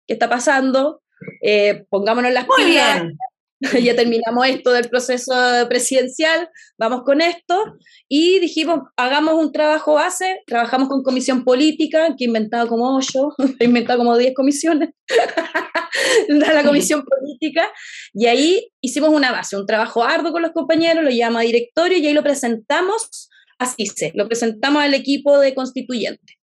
[0.08, 1.02] ¿qué está pasando?
[1.42, 3.18] Eh, pongámonos las Bien.
[3.82, 5.34] ya terminamos esto del proceso
[5.70, 7.76] presidencial, vamos con esto,
[8.10, 13.34] y dijimos, hagamos un trabajo base, trabajamos con comisión política, que he inventado como ocho,
[13.60, 14.90] he inventado como diez comisiones,
[16.28, 17.70] la comisión política,
[18.14, 22.08] y ahí hicimos una base, un trabajo arduo con los compañeros, lo llama directorio, y
[22.08, 26.38] ahí lo presentamos así se, lo presentamos al equipo de constituyente.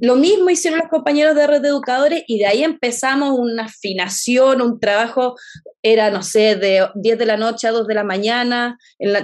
[0.00, 4.60] Lo mismo hicieron los compañeros de red de educadores y de ahí empezamos una afinación,
[4.60, 5.34] un trabajo,
[5.82, 8.78] era, no sé, de 10 de la noche a 2 de la mañana,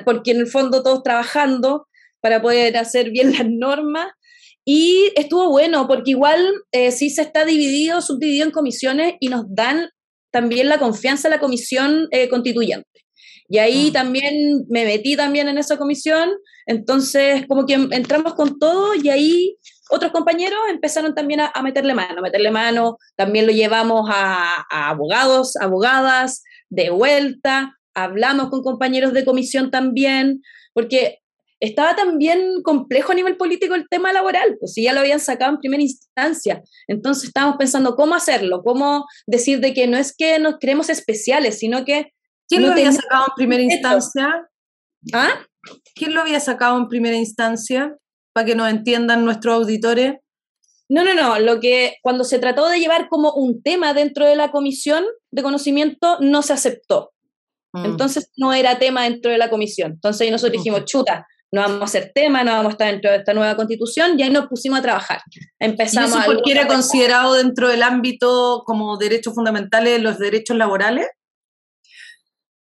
[0.04, 1.86] porque en el fondo todos trabajando
[2.20, 4.08] para poder hacer bien las normas.
[4.64, 6.42] Y estuvo bueno, porque igual
[6.72, 9.90] eh, sí se está dividido, subdividido en comisiones y nos dan
[10.30, 12.88] también la confianza a la comisión eh, constituyente.
[13.48, 14.00] Y ahí ah.
[14.00, 16.30] también me metí también en esa comisión,
[16.66, 19.58] entonces como que entramos con todo y ahí
[19.94, 25.56] otros compañeros empezaron también a, meterle mano, a meterle mano, también lo llevamos a, abogados,
[25.56, 30.42] abogadas, de vuelta, hablamos con compañeros de comisión también,
[30.72, 31.20] porque
[31.60, 35.52] estaba también complejo a nivel político el tema laboral, pues si ya lo habían sacado
[35.52, 36.62] en primera instancia.
[36.88, 41.58] Entonces estábamos pensando cómo hacerlo, cómo decir de que no es que nos creemos especiales,
[41.58, 42.12] sino que...
[42.46, 44.48] ¿Quién lo había sacado en primera instancia?
[45.14, 45.46] ¿Ah?
[45.94, 47.96] ¿Quién lo había sacado en primera instancia?
[48.34, 50.16] Para que nos entiendan nuestros auditores?
[50.90, 51.38] No, no, no.
[51.38, 55.42] Lo que cuando se trató de llevar como un tema dentro de la comisión de
[55.42, 57.12] conocimiento no se aceptó.
[57.72, 57.86] Mm.
[57.86, 59.92] Entonces no era tema dentro de la comisión.
[59.92, 63.18] Entonces nosotros dijimos, chuta, no vamos a hacer tema, no vamos a estar dentro de
[63.18, 65.22] esta nueva constitución, y ahí nos pusimos a trabajar.
[65.60, 71.06] Empezamos ¿Y eso era considerado dentro del ámbito como derechos fundamentales los derechos laborales?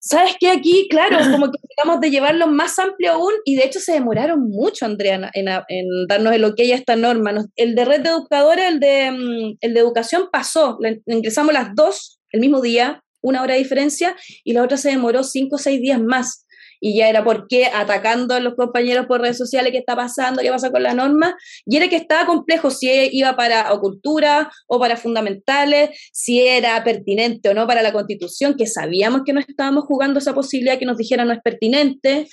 [0.08, 0.50] ¿Sabes qué?
[0.50, 4.50] Aquí, claro, como que tratamos de llevarlo más amplio aún y de hecho se demoraron
[4.50, 7.46] mucho, Andrea, en, darnos el ok a esta norma.
[7.56, 12.20] el de red de educadores, el de, mm, el de educación pasó, ingresamos las dos
[12.32, 15.82] el mismo día, una hora de diferencia, y la otra se demoró cinco o seis
[15.82, 16.47] días más
[16.80, 20.42] y ya era por qué atacando a los compañeros por redes sociales, qué está pasando,
[20.42, 24.52] qué pasa con la norma, y era que estaba complejo si iba para o cultura
[24.68, 29.40] o para fundamentales, si era pertinente o no para la constitución, que sabíamos que no
[29.40, 32.28] estábamos jugando esa posibilidad que nos dijeran no es pertinente.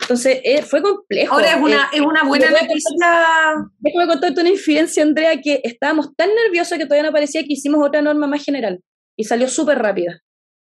[0.00, 1.34] Entonces, eh, fue complejo.
[1.34, 3.66] Ahora es una, eh, es una buena noticia.
[3.78, 7.84] Déjame contarte una infidencia, Andrea, que estábamos tan nerviosos que todavía no parecía que hicimos
[7.84, 8.80] otra norma más general
[9.16, 10.22] y salió súper rápida.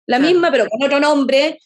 [0.06, 1.58] La misma, pero con otro nombre,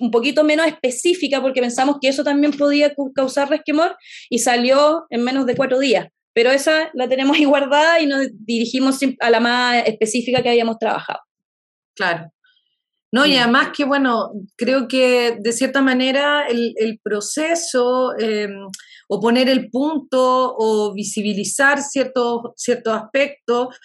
[0.00, 3.96] un poquito menos específica porque pensamos que eso también podía causar resquemor
[4.30, 6.08] y salió en menos de cuatro días.
[6.34, 10.78] Pero esa la tenemos ahí guardada y nos dirigimos a la más específica que habíamos
[10.78, 11.20] trabajado.
[11.94, 12.32] Claro.
[13.14, 18.66] No, y además que, bueno, creo que de cierta manera el, proceso em,
[19.06, 23.76] o poner el punto o visibilizar ciertos cierto aspectos,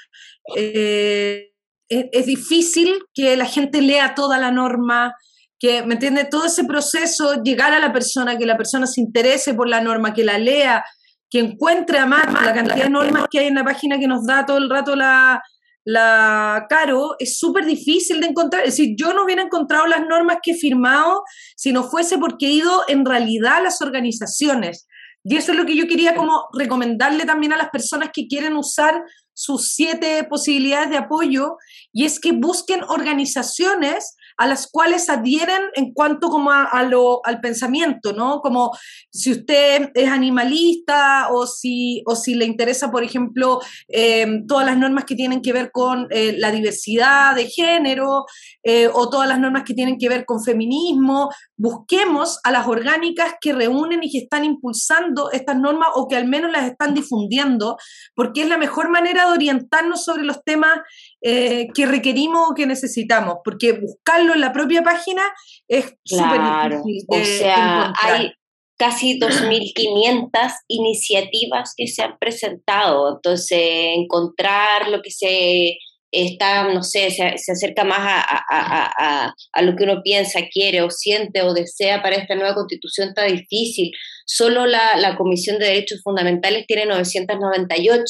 [0.56, 1.52] eh,
[1.90, 5.14] es, es, difícil que la gente lea toda la norma,
[5.60, 6.26] que, ¿me entiende?
[6.26, 10.14] Todo ese proceso, llegar a la persona, que la persona se interese por la norma,
[10.14, 10.84] que la lea,
[11.30, 14.46] que encuentre además la cantidad de normas que hay en la página que nos da
[14.46, 15.42] todo el rato la,
[15.84, 18.64] la Caro, es súper difícil de encontrar.
[18.64, 21.24] Es decir, yo no hubiera encontrado las normas que he firmado
[21.56, 24.88] si no fuese porque he ido en realidad a las organizaciones.
[25.24, 28.56] Y eso es lo que yo quería como recomendarle también a las personas que quieren
[28.56, 29.02] usar
[29.34, 31.58] sus siete posibilidades de apoyo,
[31.94, 37.42] y es que busquen organizaciones a las cuales adhieren en cuanto como a, lo, al
[37.42, 38.40] pensamiento, ¿no?
[38.42, 38.72] Como
[39.12, 44.78] si usted es animalista o si, o si le interesa, por ejemplo, em, todas las
[44.78, 48.26] normas que tienen que ver con eh, la diversidad de género
[48.64, 53.34] eh, o todas las normas que tienen que ver con feminismo, busquemos a las orgánicas
[53.42, 57.78] que reúnen y que están impulsando estas normas o que al menos las están difundiendo,
[58.16, 60.80] porque es la mejor manera de orientarnos sobre los temas
[61.22, 65.24] eh, que requerimos o que necesitamos, porque buscarlo en la propia página
[65.68, 67.08] es súper difícil.
[67.10, 68.32] o sea, hay
[68.78, 70.30] casi 2.500
[70.68, 73.60] iniciativas que se han presentado, entonces
[73.96, 75.80] encontrar lo que se
[76.12, 81.54] está, no sé, se, acerca más a, lo que uno piensa, quiere o siente o
[81.54, 83.92] desea para esta nueva constitución está difícil.
[84.26, 88.04] Solo la, la Comisión de Derechos Fundamentales tiene 998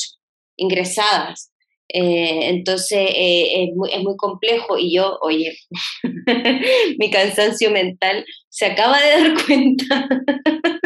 [0.58, 1.52] ingresadas.
[1.90, 5.58] Eh, entonces eh, es, muy, es, muy, complejo y yo, oye,
[7.00, 10.10] mi cansancio mental se acaba de dar cuenta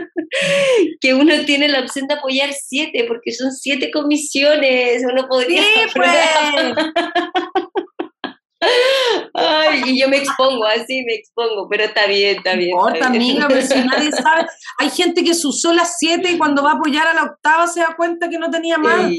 [0.99, 5.63] que uno tiene la opción de apoyar siete, porque son siete comisiones, uno podría...
[5.95, 6.09] pues.
[9.33, 12.71] Ay, y yo me expongo, así me expongo, pero está bien, está bien.
[12.71, 14.45] No importa, amiga, pero si nadie sabe.
[14.77, 17.67] Hay gente que se usó las siete y cuando va a apoyar a la octava
[17.67, 19.11] se da cuenta que no tenía más.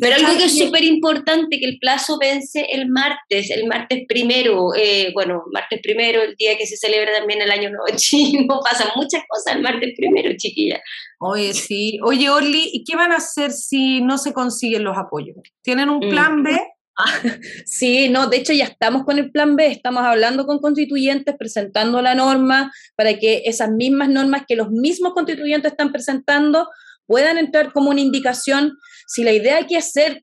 [0.00, 4.74] Pero algo que es súper importante, que el plazo vence el martes, el martes primero,
[4.74, 8.88] eh, bueno, martes primero, el día que se celebra también el año nuevo chino, pasan
[8.96, 10.80] muchas cosas el martes primero, chiquilla.
[11.20, 11.98] Oye, sí.
[12.04, 15.36] Oye, Orly, ¿y qué van a hacer si no se consiguen los apoyos?
[15.62, 16.58] ¿Tienen un plan B?
[17.64, 22.02] sí, no, de hecho ya estamos con el plan B, estamos hablando con constituyentes, presentando
[22.02, 26.68] la norma para que esas mismas normas que los mismos constituyentes están presentando
[27.06, 28.76] puedan entrar como una indicación.
[29.08, 30.22] Si la idea hay que hacer,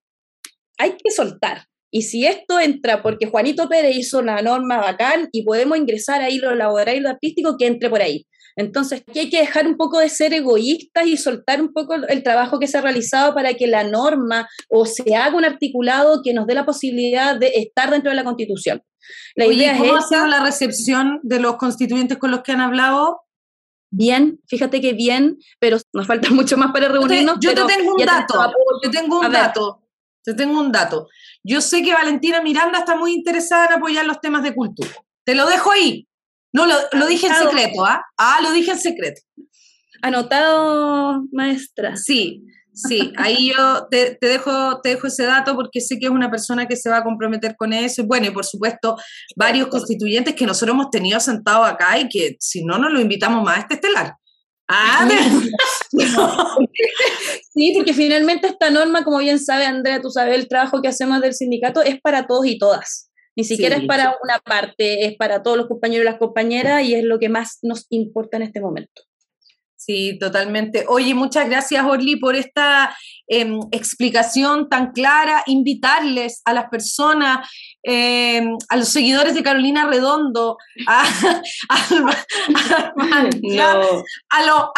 [0.77, 1.65] hay que soltar.
[1.91, 6.37] Y si esto entra porque Juanito Pérez hizo la norma bacán y podemos ingresar ahí
[6.37, 8.25] lo laboral y lo artístico, que entre por ahí.
[8.57, 12.23] Entonces, aquí hay que dejar un poco de ser egoístas y soltar un poco el
[12.23, 16.33] trabajo que se ha realizado para que la norma o se haga un articulado que
[16.33, 18.81] nos dé la posibilidad de estar dentro de la Constitución.
[19.35, 22.61] La idea ¿cómo es ha sido la recepción de los constituyentes con los que han
[22.61, 23.21] hablado?
[23.97, 27.37] Bien, fíjate que bien, pero nos falta mucho más para reunirnos.
[27.39, 28.51] Yo te, tengo un dato,
[28.83, 29.83] yo tengo un dato,
[30.21, 31.07] te tengo un dato.
[31.43, 34.89] Yo sé que Valentina Miranda está muy interesada en apoyar los temas de cultura.
[35.23, 36.07] Te lo dejo ahí.
[36.51, 38.03] No, lo, dije en secreto, ¿ah?
[38.17, 39.21] Ah, lo dije en secreto.
[40.01, 41.95] Anotado, maestra.
[41.95, 42.43] Sí,
[42.75, 46.67] sí, ahí yo te, dejo, te dejo ese dato porque sé que es una persona
[46.67, 48.01] que se va a comprometer con eso.
[48.01, 48.97] Y bueno, y por supuesto,
[49.35, 53.43] varios constituyentes que nosotros hemos tenido sentados acá y que si no nos lo invitamos
[53.43, 54.15] más a este estelar.
[54.67, 55.07] Ah,
[57.53, 61.21] sí, porque finalmente esta norma, como bien sabe Andrea, tú sabes, el trabajo que hacemos
[61.21, 63.11] del sindicato es para todos y todas.
[63.35, 66.95] Ni siquiera es para una parte, es para todos los compañeros y las compañeras y
[66.95, 69.03] es lo que más nos importa en este momento.
[69.85, 70.85] Sí, totalmente.
[70.87, 75.43] Oye, muchas gracias, Orly, por esta em, explicación tan clara.
[75.45, 77.47] Invitarles a las personas,
[77.83, 80.57] em, a los seguidores de Carolina Redondo,
[80.87, 81.03] a,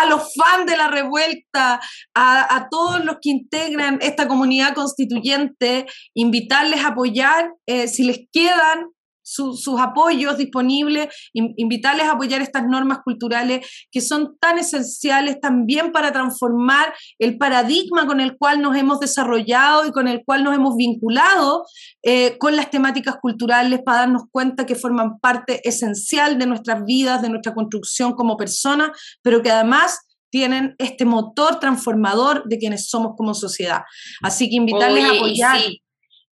[0.09, 1.79] los fans de la revuelta,
[2.13, 8.89] a, todos los que integran esta comunidad constituyente, invitarles a apoyar, eh, si les quedan
[9.27, 16.11] sus apoyos disponibles, invitarles a apoyar estas normas culturales que son tan esenciales también para
[16.11, 20.75] transformar el paradigma con el cual nos hemos desarrollado y con el cual nos hemos
[20.77, 21.65] vinculado
[22.03, 27.21] eh, con las temáticas culturales para darnos cuenta que forman parte esencial de nuestras vidas,
[27.21, 29.99] de nuestra construcción como personas, pero que además
[30.29, 33.81] tienen este motor transformador de quienes somos como sociedad.
[34.21, 35.59] Así que invitarles a apoyar.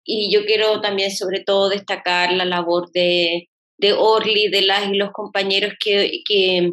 [0.05, 3.49] Y yo quiero también sobre todo destacar la labor de,
[3.79, 6.73] de Orly, de las y los compañeros que, que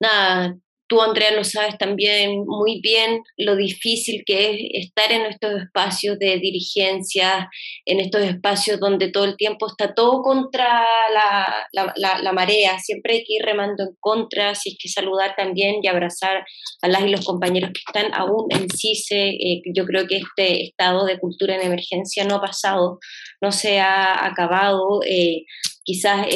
[0.00, 0.56] nada,
[0.88, 6.16] Tú, Andrea, lo sabes también muy bien lo difícil que es estar en estos espacios
[6.18, 7.50] de dirigencia,
[7.84, 13.24] en estos espacios donde todo el tiempo está todo contra la, la, marea, siempre hay
[13.24, 16.44] que ir remando en contra, así es que saludar también y abrazar
[16.82, 19.30] a las y los compañeros que están aún en CICE.
[19.30, 22.98] Eh, yo creo que este estado de cultura en emergencia no ha pasado,
[23.40, 25.00] no se ha acabado.
[25.04, 25.44] Eh,
[25.84, 26.26] quizás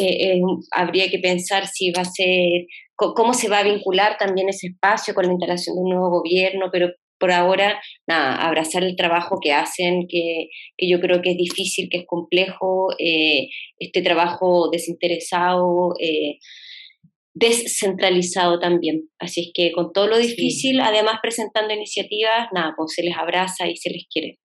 [0.70, 2.66] habría que pensar si va a ser,
[3.14, 6.68] cómo se va a vincular también ese espacio con la instalación de un nuevo gobierno,
[6.72, 10.48] pero por ahora, nada, abrazar el trabajo que hacen, que,
[10.78, 15.94] yo creo que es difícil, que es complejo, este trabajo desinteresado,
[17.34, 19.08] descentralizado también.
[19.18, 23.68] Así es que con todo lo difícil, además presentando iniciativas, nada, pues se les abraza
[23.68, 24.39] y se les quiere.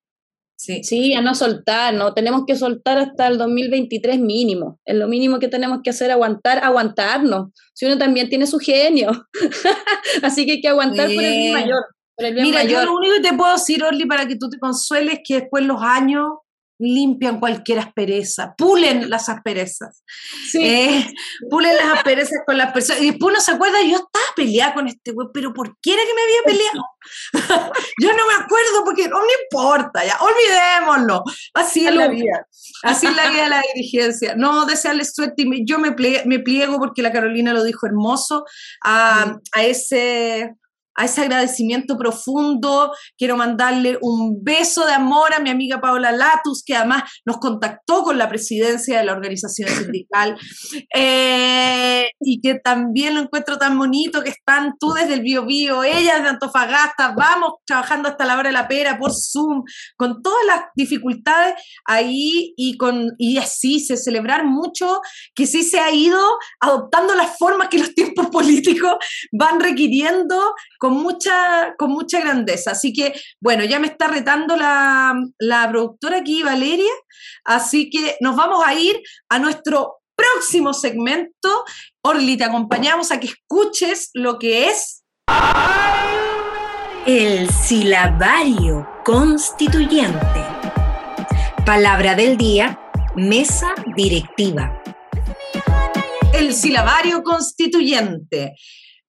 [0.66, 0.84] Sí.
[0.84, 4.80] sí, a no soltar, no tenemos que soltar hasta el 2023 mínimo.
[4.84, 7.49] Es lo mínimo que tenemos que hacer, aguantar, aguantarnos.
[7.74, 9.11] Si uno también tiene su genio.
[10.24, 11.84] Así que hay que aguantar por el bien mayor.
[12.18, 15.41] Mira, yo lo único que te puedo decir, Orly, para que tú te consueles, que
[15.41, 16.30] después los años
[16.78, 20.03] limpian cualquier aspereza, pulen las asperezas.
[20.51, 20.59] Sí.
[20.63, 21.13] Eh,
[21.49, 23.01] pulen las asperezas con las personas.
[23.01, 26.03] Y después uno se acuerda, yo estaba peleada con este güey, pero ¿por qué era
[26.03, 26.84] que me había peleado?
[28.01, 31.23] yo no me acuerdo porque no me importa, ya, olvidémoslo.
[31.53, 32.45] Así es la vida.
[32.84, 34.36] Así es la vida de la dirigencia.
[34.36, 35.43] No desearle suerte.
[35.45, 35.95] Y yo me,
[36.26, 38.45] me pliego porque la Carolina lo dijo hermoso
[38.84, 40.55] a, a ese
[40.95, 42.93] a ese agradecimiento profundo.
[43.17, 48.03] Quiero mandarle un beso de amor a mi amiga Paola Latus, que además nos contactó
[48.03, 50.37] con la presidencia de la organización sindical
[50.93, 55.83] eh, y que también lo encuentro tan bonito que están tú desde el Bio Bio,
[55.83, 59.63] ella de Antofagasta, vamos trabajando hasta la hora de la pera por Zoom,
[59.97, 65.01] con todas las dificultades ahí y, con, y así se celebrar mucho
[65.33, 66.19] que sí se ha ido
[66.59, 68.95] adoptando las formas que los tiempos políticos
[69.31, 70.53] van requiriendo
[70.86, 72.73] con mucha, con mucha grandeza.
[72.73, 76.91] Así que, bueno, ya me está retando la, la productora aquí, Valeria,
[77.43, 81.65] así que nos vamos a ir a nuestro próximo segmento.
[82.03, 85.03] Orly, te acompañamos a que escuches lo que es...
[87.07, 90.45] El silabario constituyente.
[91.65, 92.79] Palabra del día,
[93.15, 94.83] mesa directiva.
[96.31, 98.53] El silabario constituyente.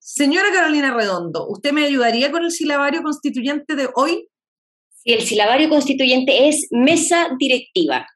[0.09, 4.29] Señora Carolina Redondo, ¿usted me ayudaría con el silabario constituyente de hoy?
[5.03, 8.07] Sí, el silabario constituyente es mesa directiva.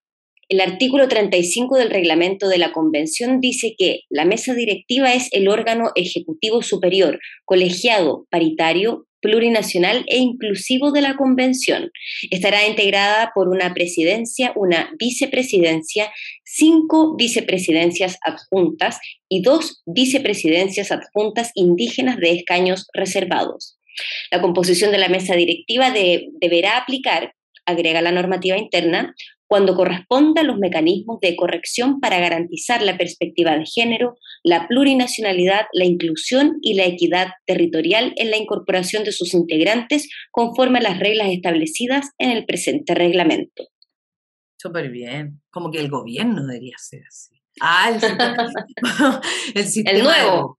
[0.48, 5.50] El artículo 35 del reglamento de la Convención dice que la mesa directiva es el
[5.50, 11.92] órgano ejecutivo superior, colegiado, paritario, plurinacional e inclusivo de la Convención.
[12.30, 16.12] Estará integrada por una presidencia, una vicepresidencia,
[16.44, 19.00] cinco vicepresidencias adjuntas
[19.30, 23.78] y dos vicepresidencias adjuntas indígenas de escaños reservados.
[24.32, 27.34] La composición de la mesa directiva deberá aplicar,
[27.66, 29.14] agrega la normativa interna,
[29.52, 35.84] cuando corresponda los mecanismos de corrección para garantizar la perspectiva de género, la plurinacionalidad, la
[35.84, 41.28] inclusión y la equidad territorial en la incorporación de sus integrantes conforme a las reglas
[41.32, 43.68] establecidas en el presente reglamento.
[44.56, 47.41] Súper bien, como que el gobierno debería ser así.
[47.60, 48.00] Ah, el
[49.66, 50.58] sistema, el, nuevo.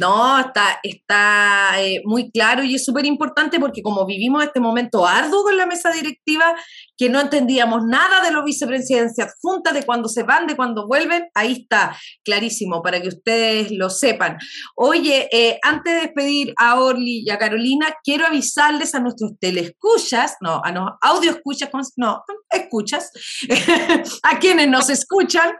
[0.00, 5.06] No, está, está eh, muy claro y es súper importante porque como vivimos este momento
[5.06, 6.54] arduo con la mesa directiva,
[6.96, 11.26] que no entendíamos nada de los vicepresidencias juntas, de cuando se van, de cuando vuelven,
[11.34, 14.38] ahí está, clarísimo, para que ustedes lo sepan.
[14.76, 20.36] Oye, eh, antes de despedir a Orly y a Carolina, quiero avisarles a nuestros telescuchas,
[20.40, 23.10] no, a los audio escuchas, no, escuchas,
[24.22, 25.52] a quienes nos escuchan,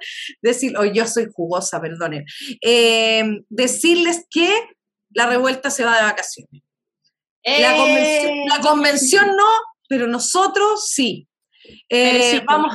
[0.63, 2.25] decir, hoy yo soy jugosa, perdonen,
[2.61, 4.51] eh, decirles que
[5.11, 6.63] la revuelta se va de vacaciones.
[7.45, 8.61] La, convención, la eh.
[8.63, 9.51] convención no,
[9.89, 11.29] pero nosotros sí.
[11.89, 12.75] Eh, vamos,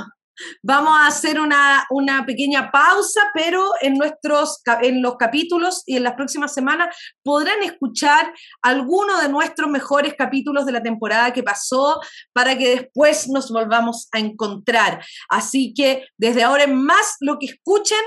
[0.62, 1.86] vamos a hacer una,
[2.26, 8.34] pequeña pausa, pero en, nuestros, en los capítulos y en las próximas semanas podrán escuchar
[8.62, 12.00] algunos de nuestros mejores capítulos de la temporada que pasó
[12.34, 15.04] para que después nos volvamos a encontrar.
[15.30, 18.00] Así que desde ahora en más, lo que escuchen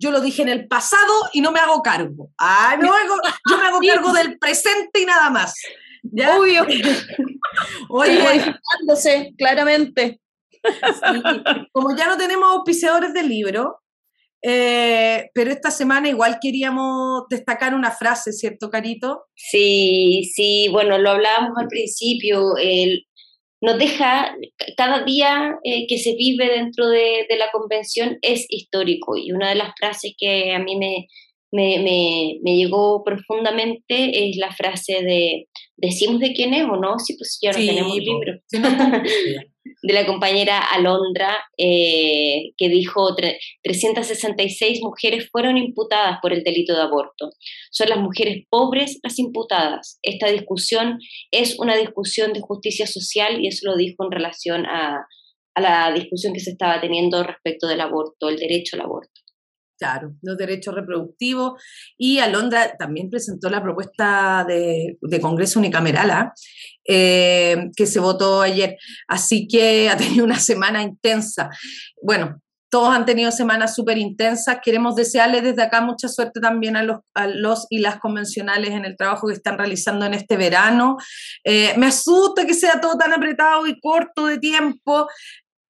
[0.00, 2.30] yo lo dije en el pasado y no me hago cargo.
[2.38, 5.54] Ah, no yo me hago cargo del presente y nada más.
[6.02, 6.66] Obvio.
[7.90, 8.58] Oye,
[9.36, 10.19] claramente.
[11.72, 13.80] Como ya no tenemos auspiciadores del libro,
[14.42, 19.24] eh, pero esta semana igual queríamos destacar una frase, ¿cierto, Carito?
[19.34, 22.54] Sí, sí, bueno, lo hablábamos al principio,
[23.60, 24.34] nos deja,
[24.76, 29.56] cada día eh, que se vive dentro de, la convención es histórico y una de
[29.56, 31.08] las frases que a mí me,
[31.52, 35.48] me, me, llegó profundamente es la frase de
[35.80, 36.98] ¿decimos de quién es o no?
[36.98, 38.40] Sí, pues ya no tenemos el libro.
[39.82, 43.14] de la compañera Alondra, eh, que dijo
[43.62, 47.30] 366 mujeres fueron imputadas por el delito de aborto.
[47.70, 49.98] Son las mujeres pobres las imputadas.
[50.02, 50.98] Esta discusión
[51.30, 55.06] es una discusión de justicia social y eso lo dijo en relación a,
[55.54, 59.19] a la discusión que se estaba teniendo respecto del aborto, el derecho al aborto.
[59.80, 61.62] Claro, los derechos reproductivos.
[61.96, 66.34] Y Alondra también presentó la propuesta de, Congreso Unicameral, ¿ah?
[66.86, 68.76] eh, que se votó ayer.
[69.08, 71.48] Así que ha tenido una semana intensa.
[72.02, 74.58] Bueno, todos han tenido semanas súper intensas.
[74.62, 78.84] Queremos desearles desde acá mucha suerte también a los, a los, y las convencionales en
[78.84, 80.98] el trabajo que están realizando en este verano.
[81.42, 85.08] Eh, me asusta que sea todo tan apretado y corto de tiempo.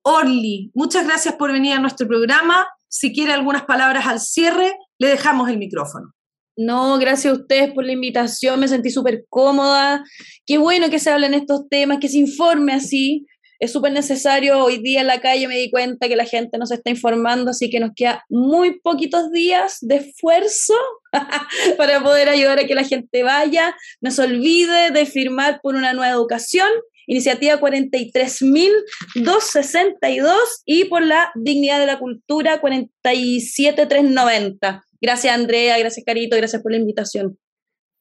[0.02, 2.66] Orly, muchas gracias por venir a nuestro programa.
[2.90, 6.12] Si quiere algunas palabras al cierre, le dejamos el micrófono.
[6.56, 10.04] No, gracias a ustedes por la invitación, me sentí súper cómoda.
[10.44, 13.26] Qué bueno que se hablen estos temas, que se informe así.
[13.60, 14.58] Es súper necesario.
[14.64, 17.70] Hoy día en la calle me di cuenta que la gente nos está informando, así
[17.70, 20.74] que nos queda muy poquitos días de esfuerzo
[21.78, 23.76] para poder ayudar a que la gente vaya.
[24.00, 26.68] No se olvide de firmar por una nueva educación
[27.06, 30.34] iniciativa 43.262
[30.64, 34.82] y por la dignidad de la cultura 47.390.
[35.00, 37.38] Gracias Andrea, gracias Carito, gracias por la invitación.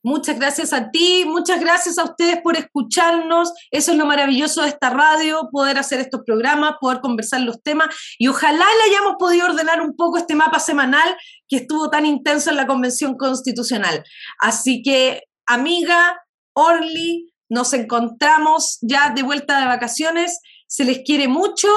[0.01, 3.51] Muchas gracias a ti, muchas gracias a ustedes por escucharnos.
[3.69, 7.93] Eso es lo maravilloso de esta radio, poder hacer estos programas, poder conversar los temas
[8.17, 11.17] y ojalá le hayamos podido ordenar un poco este mapa semanal
[11.49, 14.01] que estuvo tan intenso en la Convención Constitucional.
[14.39, 16.17] Así que, amiga,
[16.53, 20.39] Orly, nos encontramos ya de vuelta de vacaciones.
[20.67, 21.67] Se les quiere mucho.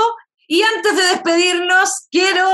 [0.46, 2.46] Y antes de despedirnos, quiero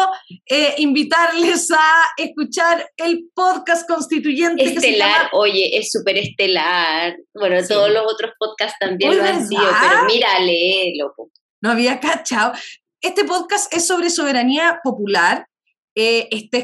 [0.47, 4.63] eh, invitarles a escuchar el podcast constituyente.
[4.63, 7.17] Estelar, oye, es súper estelar.
[7.35, 11.31] Bueno, todos los otros podcasts también lo han sido, pero mírale, loco.
[11.61, 12.53] No había cachado.
[13.01, 15.49] Este podcast es sobre soberanía popular
[16.01, 16.59] eh, está,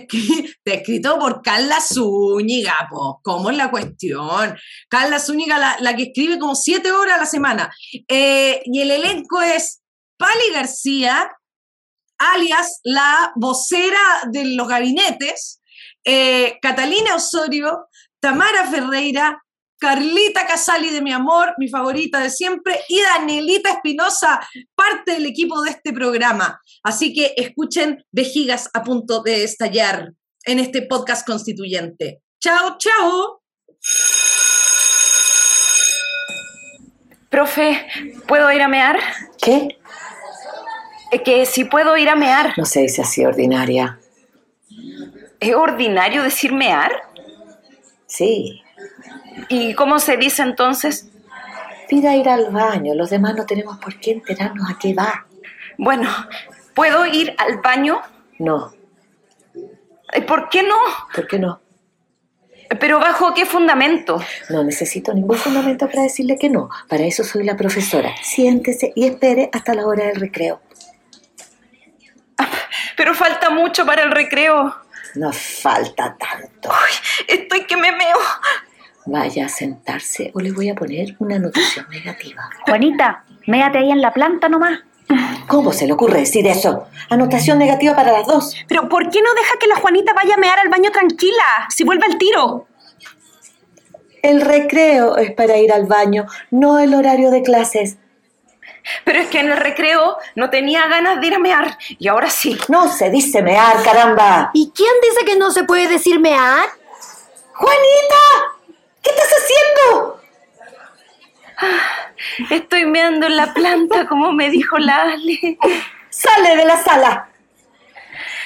[0.65, 2.89] escrito, por Carla Zúñiga.
[3.23, 4.57] ¿cómo es la cuestión?
[4.89, 7.75] Carla Zúñiga, la, que escribe como siete horas a la semana.
[8.09, 9.83] Eh, y el elenco es
[10.17, 11.33] Pali García,
[12.19, 15.61] alias la vocera de los gabinetes,
[16.05, 17.89] eh, Catalina Osorio,
[18.21, 19.44] Tamara Ferreira,
[19.85, 24.41] Carlita Casali de mi amor, mi favorita de siempre, y Danielita Espinosa,
[24.75, 26.59] parte del equipo de este programa.
[26.83, 30.15] Así que escuchen vejigas a punto de estallar
[30.47, 32.23] en este podcast constituyente.
[32.41, 33.43] Chao, chao.
[37.29, 37.87] Profe,
[38.27, 38.99] ¿puedo ir a mear?
[39.37, 39.69] ¿Qué?
[41.11, 42.55] Eh, que si puedo ir a mear.
[42.57, 44.01] No se dice así, ordinaria.
[45.41, 46.91] ¿Es ordinario decir mear?
[48.07, 48.64] Sí.
[49.49, 51.09] ¿Y cómo se dice entonces?
[51.89, 55.27] Pida ir al baño, los demás no tenemos por qué enterarnos a qué va.
[55.77, 56.11] Bueno,
[56.75, 58.01] ¿puedo ir al baño?
[58.39, 58.73] No.
[60.27, 60.77] ¿Por qué no?
[61.15, 61.61] ¿Por qué no?
[62.81, 64.23] ¿Pero bajo qué fundamento?
[64.49, 66.71] No necesito ningún fundamento para decirle que no.
[66.89, 68.15] Para eso soy la profesora.
[68.23, 70.61] Siéntese y espere hasta la hora del recreo.
[72.97, 74.75] Pero falta mucho para el recreo.
[75.15, 76.71] No falta tanto.
[77.29, 78.19] estoy que me meo.
[79.07, 82.49] Vaya a sentarse o le voy a poner una anotación negativa.
[82.67, 84.81] Juanita, méate ahí en la planta nomás.
[85.47, 86.87] ¿Cómo se le ocurre decir eso?
[87.11, 88.55] Anotación negativa para las dos.
[88.67, 91.69] Pero ¿por qué no deja que la Juanita vaya a mear al baño tranquila?
[91.69, 92.67] Si vuelve al tiro.
[94.23, 97.99] El recreo es para ir al baño, no el horario de clases.
[99.05, 102.31] Pero es que en el recreo no tenía ganas de ir a mear y ahora
[102.31, 102.57] sí.
[102.69, 104.51] No se dice mear, caramba.
[104.55, 106.69] ¿Y quién dice que no se puede decir mear?
[107.53, 108.54] ¡Juanita!
[109.05, 110.21] ¿Qué estás haciendo?
[111.59, 112.11] Ah,
[112.51, 115.59] estoy meando en la planta, como me dijo la Ale.
[116.11, 117.29] ¡Sale de la sala!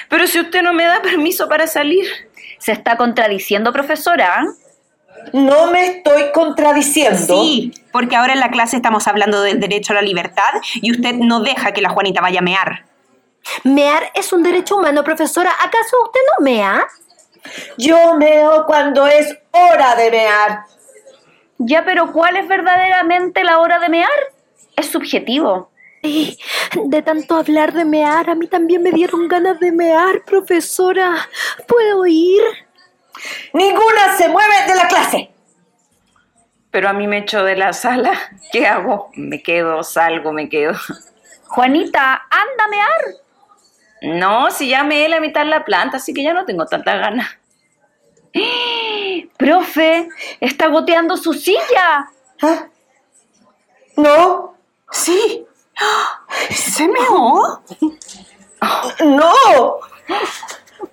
[0.09, 2.05] Pero si usted no me da permiso para salir.
[2.57, 4.45] Se está contradiciendo, profesora.
[5.33, 7.41] No me estoy contradiciendo.
[7.41, 11.13] Sí, porque ahora en la clase estamos hablando del derecho a la libertad y usted
[11.15, 12.85] no deja que la Juanita vaya a mear.
[13.63, 15.51] Mear es un derecho humano, profesora.
[15.51, 16.85] ¿Acaso usted no mea?
[17.77, 20.65] Yo meo cuando es hora de mear.
[21.57, 24.09] Ya, pero ¿cuál es verdaderamente la hora de mear?
[24.75, 25.71] Es subjetivo.
[26.01, 31.15] de tanto hablar de mear, a mí también me dieron ganas de mear, profesora.
[31.67, 32.41] ¿Puedo ir?
[33.53, 35.31] Ninguna se mueve de la clase.
[36.71, 38.13] Pero a mí me echo de la sala.
[38.51, 39.09] ¿Qué hago?
[39.15, 40.73] Me quedo, salgo, me quedo.
[41.47, 44.19] Juanita, anda a mear.
[44.19, 46.65] No, si ya me he la mitad de la planta, así que ya no tengo
[46.65, 47.38] tanta ganas.
[49.37, 50.09] Profe,
[50.39, 52.09] está goteando su silla.
[52.41, 52.67] ¿Ah?
[53.95, 54.55] No.
[54.91, 55.45] Sí.
[56.49, 57.61] ¿Se meó?
[59.01, 59.33] No.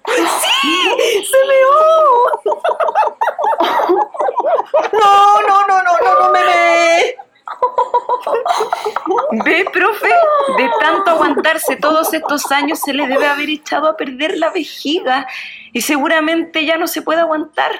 [0.07, 1.25] ¡Sí!
[1.31, 2.57] ¡Se meó!
[4.93, 7.17] No, no, no, no, no, no me ve.
[9.33, 10.09] ¿Ve, profe?
[10.57, 15.27] De tanto aguantarse todos estos años se le debe haber echado a perder la vejiga.
[15.73, 17.73] y seguramente ya no se puede aguantar.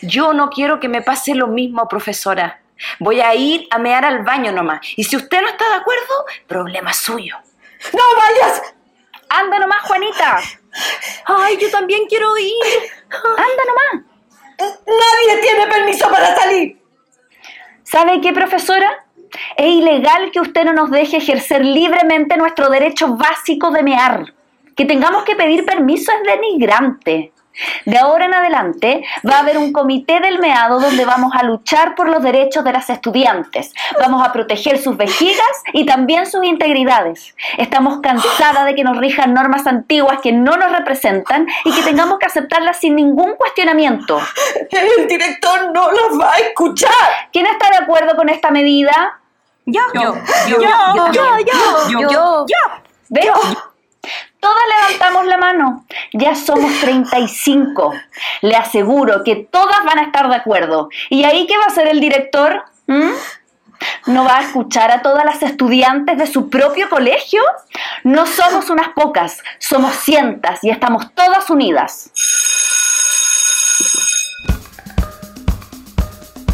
[0.00, 2.60] Yo no quiero que me pase lo mismo, profesora.
[2.98, 4.80] Voy a ir a mear al baño nomás.
[4.96, 7.36] Y si usted no está de acuerdo, problema suyo.
[7.92, 8.62] ¡No vayas!
[9.28, 10.40] Anda nomás, Juanita.
[11.26, 12.54] Ay, yo también quiero ir.
[13.10, 14.06] Anda nomás.
[14.58, 16.80] Nadie tiene permiso para salir.
[17.82, 19.05] ¿Sabe qué, profesora?
[19.56, 24.34] Es ilegal que usted no nos deje ejercer libremente nuestro derecho básico de mear.
[24.76, 27.32] Que tengamos que pedir permiso es denigrante.
[27.84, 31.94] De ahora en adelante va a haber un comité del meado donde vamos a luchar
[31.94, 33.72] por los derechos de las estudiantes.
[33.98, 37.34] Vamos a proteger sus vejigas y también sus integridades.
[37.56, 42.18] Estamos cansadas de que nos rijan normas antiguas que no nos representan y que tengamos
[42.18, 44.20] que aceptarlas sin ningún cuestionamiento.
[44.70, 46.90] El director no las va a escuchar.
[47.32, 49.20] ¿Quién está de acuerdo con esta medida?
[49.66, 50.14] Yo, yo,
[50.48, 52.56] yo, yo, yo, yo, yo.
[53.08, 53.34] ¿Veo?
[54.38, 55.84] Todas levantamos la mano.
[56.12, 57.92] Ya somos 35.
[58.42, 60.88] Le aseguro que todas van a estar de acuerdo.
[61.10, 62.62] ¿Y ahí qué va a hacer el director?
[62.86, 63.10] ¿Mm?
[64.06, 67.42] ¿No va a escuchar a todas las estudiantes de su propio colegio?
[68.04, 72.12] No somos unas pocas, somos cientas y estamos todas unidas.